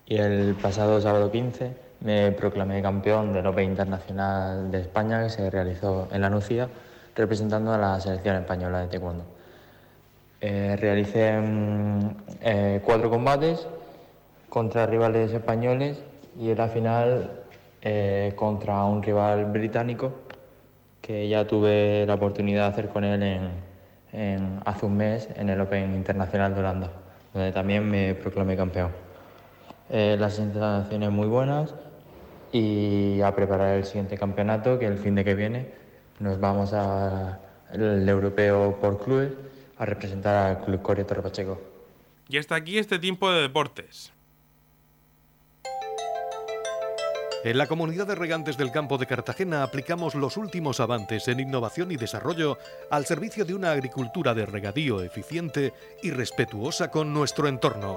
y 0.07 0.17
el 0.17 0.55
pasado 0.57 1.01
sábado 1.01 1.31
15 1.31 1.88
me 2.01 2.33
proclamé 2.33 2.81
campeón 2.83 3.33
del 3.33 3.47
Open 3.47 3.65
Internacional 3.65 4.71
de 4.71 4.81
España 4.83 5.23
que 5.25 5.31
se 5.31 5.51
realizó 5.51 6.09
en 6.13 6.21
la 6.21 6.31
Nucía 6.31 6.69
representando 7.17 7.73
a 7.73 7.79
la 7.79 8.01
selección 8.01 8.37
española 8.37 8.81
de 8.81 8.87
taekwondo. 8.89 9.25
Eh, 10.41 10.77
realicé 10.81 11.37
mm, 11.41 11.99
eh, 12.43 12.81
cuatro 12.85 13.11
combates 13.11 13.67
contra 14.49 14.87
rivales 14.87 15.33
españoles 15.33 16.01
y 16.39 16.51
en 16.51 16.59
la 16.59 16.69
final 16.69 17.31
eh, 17.83 18.33
contra 18.37 18.85
un 18.85 19.03
rival 19.03 19.47
británico 19.47 20.13
que 21.01 21.29
ya 21.29 21.45
tuve 21.47 22.05
la 22.07 22.15
oportunidad 22.15 22.67
de 22.67 22.69
hacer 22.69 22.89
con 22.89 23.03
él 23.03 23.21
en, 23.23 23.49
en- 24.13 24.61
hace 24.65 24.87
un 24.87 24.97
mes 24.97 25.29
en 25.37 25.49
el 25.49 25.61
Open 25.61 25.95
Internacional 25.97 26.55
de 26.55 26.61
Holanda, 26.61 26.91
donde 27.35 27.51
también 27.51 27.89
me 27.91 28.15
proclamé 28.15 28.57
campeón. 28.57 28.91
Eh, 29.91 30.17
las 30.21 30.35
sensaciones 30.35 31.11
muy 31.11 31.27
buenas 31.27 31.75
y 32.53 33.21
a 33.21 33.35
preparar 33.35 33.77
el 33.77 33.85
siguiente 33.85 34.17
campeonato 34.17 34.79
que 34.79 34.87
el 34.87 34.99
fin 34.99 35.15
de 35.15 35.25
que 35.25 35.35
viene 35.35 35.67
nos 36.21 36.41
vamos 36.41 36.73
al 36.73 37.39
europeo 38.09 38.79
por 38.81 39.03
clubes 39.03 39.33
a 39.79 39.85
representar 39.85 40.35
al 40.35 40.65
Club 40.65 40.83
Corea 40.83 41.07
Torre 41.07 41.23
Pacheco. 41.23 41.61
Y 42.29 42.39
hasta 42.39 42.57
aquí 42.57 42.79
este 42.79 42.99
tiempo 42.99 43.31
de 43.31 43.43
deportes. 43.43 44.13
En 47.45 47.57
la 47.57 47.69
comunidad 47.69 48.09
de 48.09 48.17
regantes 48.17 48.59
del 48.59 48.73
campo 48.73 48.99
de 48.99 49.07
Cartagena 49.07 49.63
aplicamos 49.63 50.17
los 50.17 50.37
últimos 50.37 50.81
avances 50.81 51.29
en 51.29 51.39
innovación 51.39 51.93
y 51.93 51.97
desarrollo 51.97 52.59
al 52.91 53.07
servicio 53.07 53.45
de 53.45 53.55
una 53.55 53.71
agricultura 53.71 54.35
de 54.35 54.45
regadío 54.45 55.03
eficiente 55.03 55.73
y 56.03 56.11
respetuosa 56.11 56.91
con 56.91 57.15
nuestro 57.15 57.47
entorno. 57.47 57.97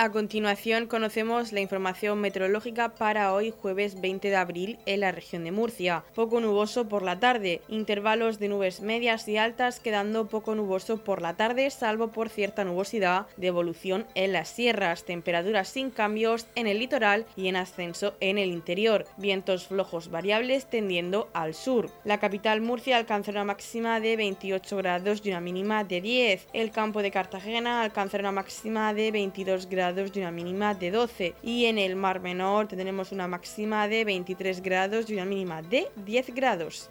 A 0.00 0.12
continuación 0.12 0.86
conocemos 0.86 1.50
la 1.50 1.58
información 1.58 2.20
meteorológica 2.20 2.94
para 2.94 3.32
hoy 3.32 3.50
jueves 3.50 4.00
20 4.00 4.30
de 4.30 4.36
abril 4.36 4.78
en 4.86 5.00
la 5.00 5.10
región 5.10 5.42
de 5.42 5.50
Murcia. 5.50 6.04
Poco 6.14 6.40
nuboso 6.40 6.88
por 6.88 7.02
la 7.02 7.18
tarde, 7.18 7.62
intervalos 7.66 8.38
de 8.38 8.48
nubes 8.48 8.80
medias 8.80 9.26
y 9.26 9.38
altas 9.38 9.80
quedando 9.80 10.28
poco 10.28 10.54
nuboso 10.54 10.98
por 11.02 11.20
la 11.20 11.34
tarde 11.34 11.68
salvo 11.70 12.12
por 12.12 12.28
cierta 12.28 12.62
nubosidad 12.62 13.26
de 13.36 13.48
evolución 13.48 14.06
en 14.14 14.32
las 14.32 14.50
sierras, 14.50 15.02
temperaturas 15.02 15.66
sin 15.66 15.90
cambios 15.90 16.46
en 16.54 16.68
el 16.68 16.78
litoral 16.78 17.26
y 17.34 17.48
en 17.48 17.56
ascenso 17.56 18.14
en 18.20 18.38
el 18.38 18.52
interior, 18.52 19.04
vientos 19.16 19.66
flojos 19.66 20.12
variables 20.12 20.70
tendiendo 20.70 21.28
al 21.32 21.54
sur. 21.54 21.90
La 22.04 22.20
capital 22.20 22.60
Murcia 22.60 22.98
alcanzará 22.98 23.40
una 23.40 23.52
máxima 23.52 23.98
de 23.98 24.14
28 24.14 24.76
grados 24.76 25.22
y 25.24 25.30
una 25.30 25.40
mínima 25.40 25.82
de 25.82 26.00
10. 26.00 26.46
El 26.52 26.70
campo 26.70 27.02
de 27.02 27.10
Cartagena 27.10 27.82
alcanzará 27.82 28.20
una 28.22 28.30
máxima 28.40 28.94
de 28.94 29.10
22 29.10 29.68
grados 29.92 30.16
y 30.16 30.20
una 30.20 30.30
mínima 30.30 30.74
de 30.74 30.90
12. 30.90 31.34
Y 31.42 31.66
en 31.66 31.78
el 31.78 31.96
Mar 31.96 32.20
Menor 32.20 32.68
tendremos 32.68 33.12
una 33.12 33.26
máxima 33.26 33.88
de 33.88 34.04
23 34.04 34.62
grados 34.62 35.08
y 35.08 35.14
una 35.14 35.24
mínima 35.24 35.62
de 35.62 35.88
10 35.96 36.34
grados. 36.34 36.90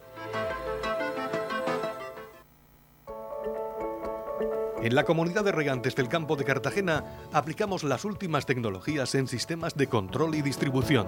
En 4.82 4.96
la 4.96 5.04
comunidad 5.04 5.44
de 5.44 5.52
regantes 5.52 5.96
del 5.96 6.08
campo 6.08 6.36
de 6.36 6.46
Cartagena 6.46 7.04
aplicamos 7.34 7.84
las 7.84 8.06
últimas 8.06 8.46
tecnologías 8.46 9.16
en 9.16 9.28
sistemas 9.28 9.76
de 9.76 9.88
control 9.88 10.36
y 10.36 10.42
distribución, 10.42 11.08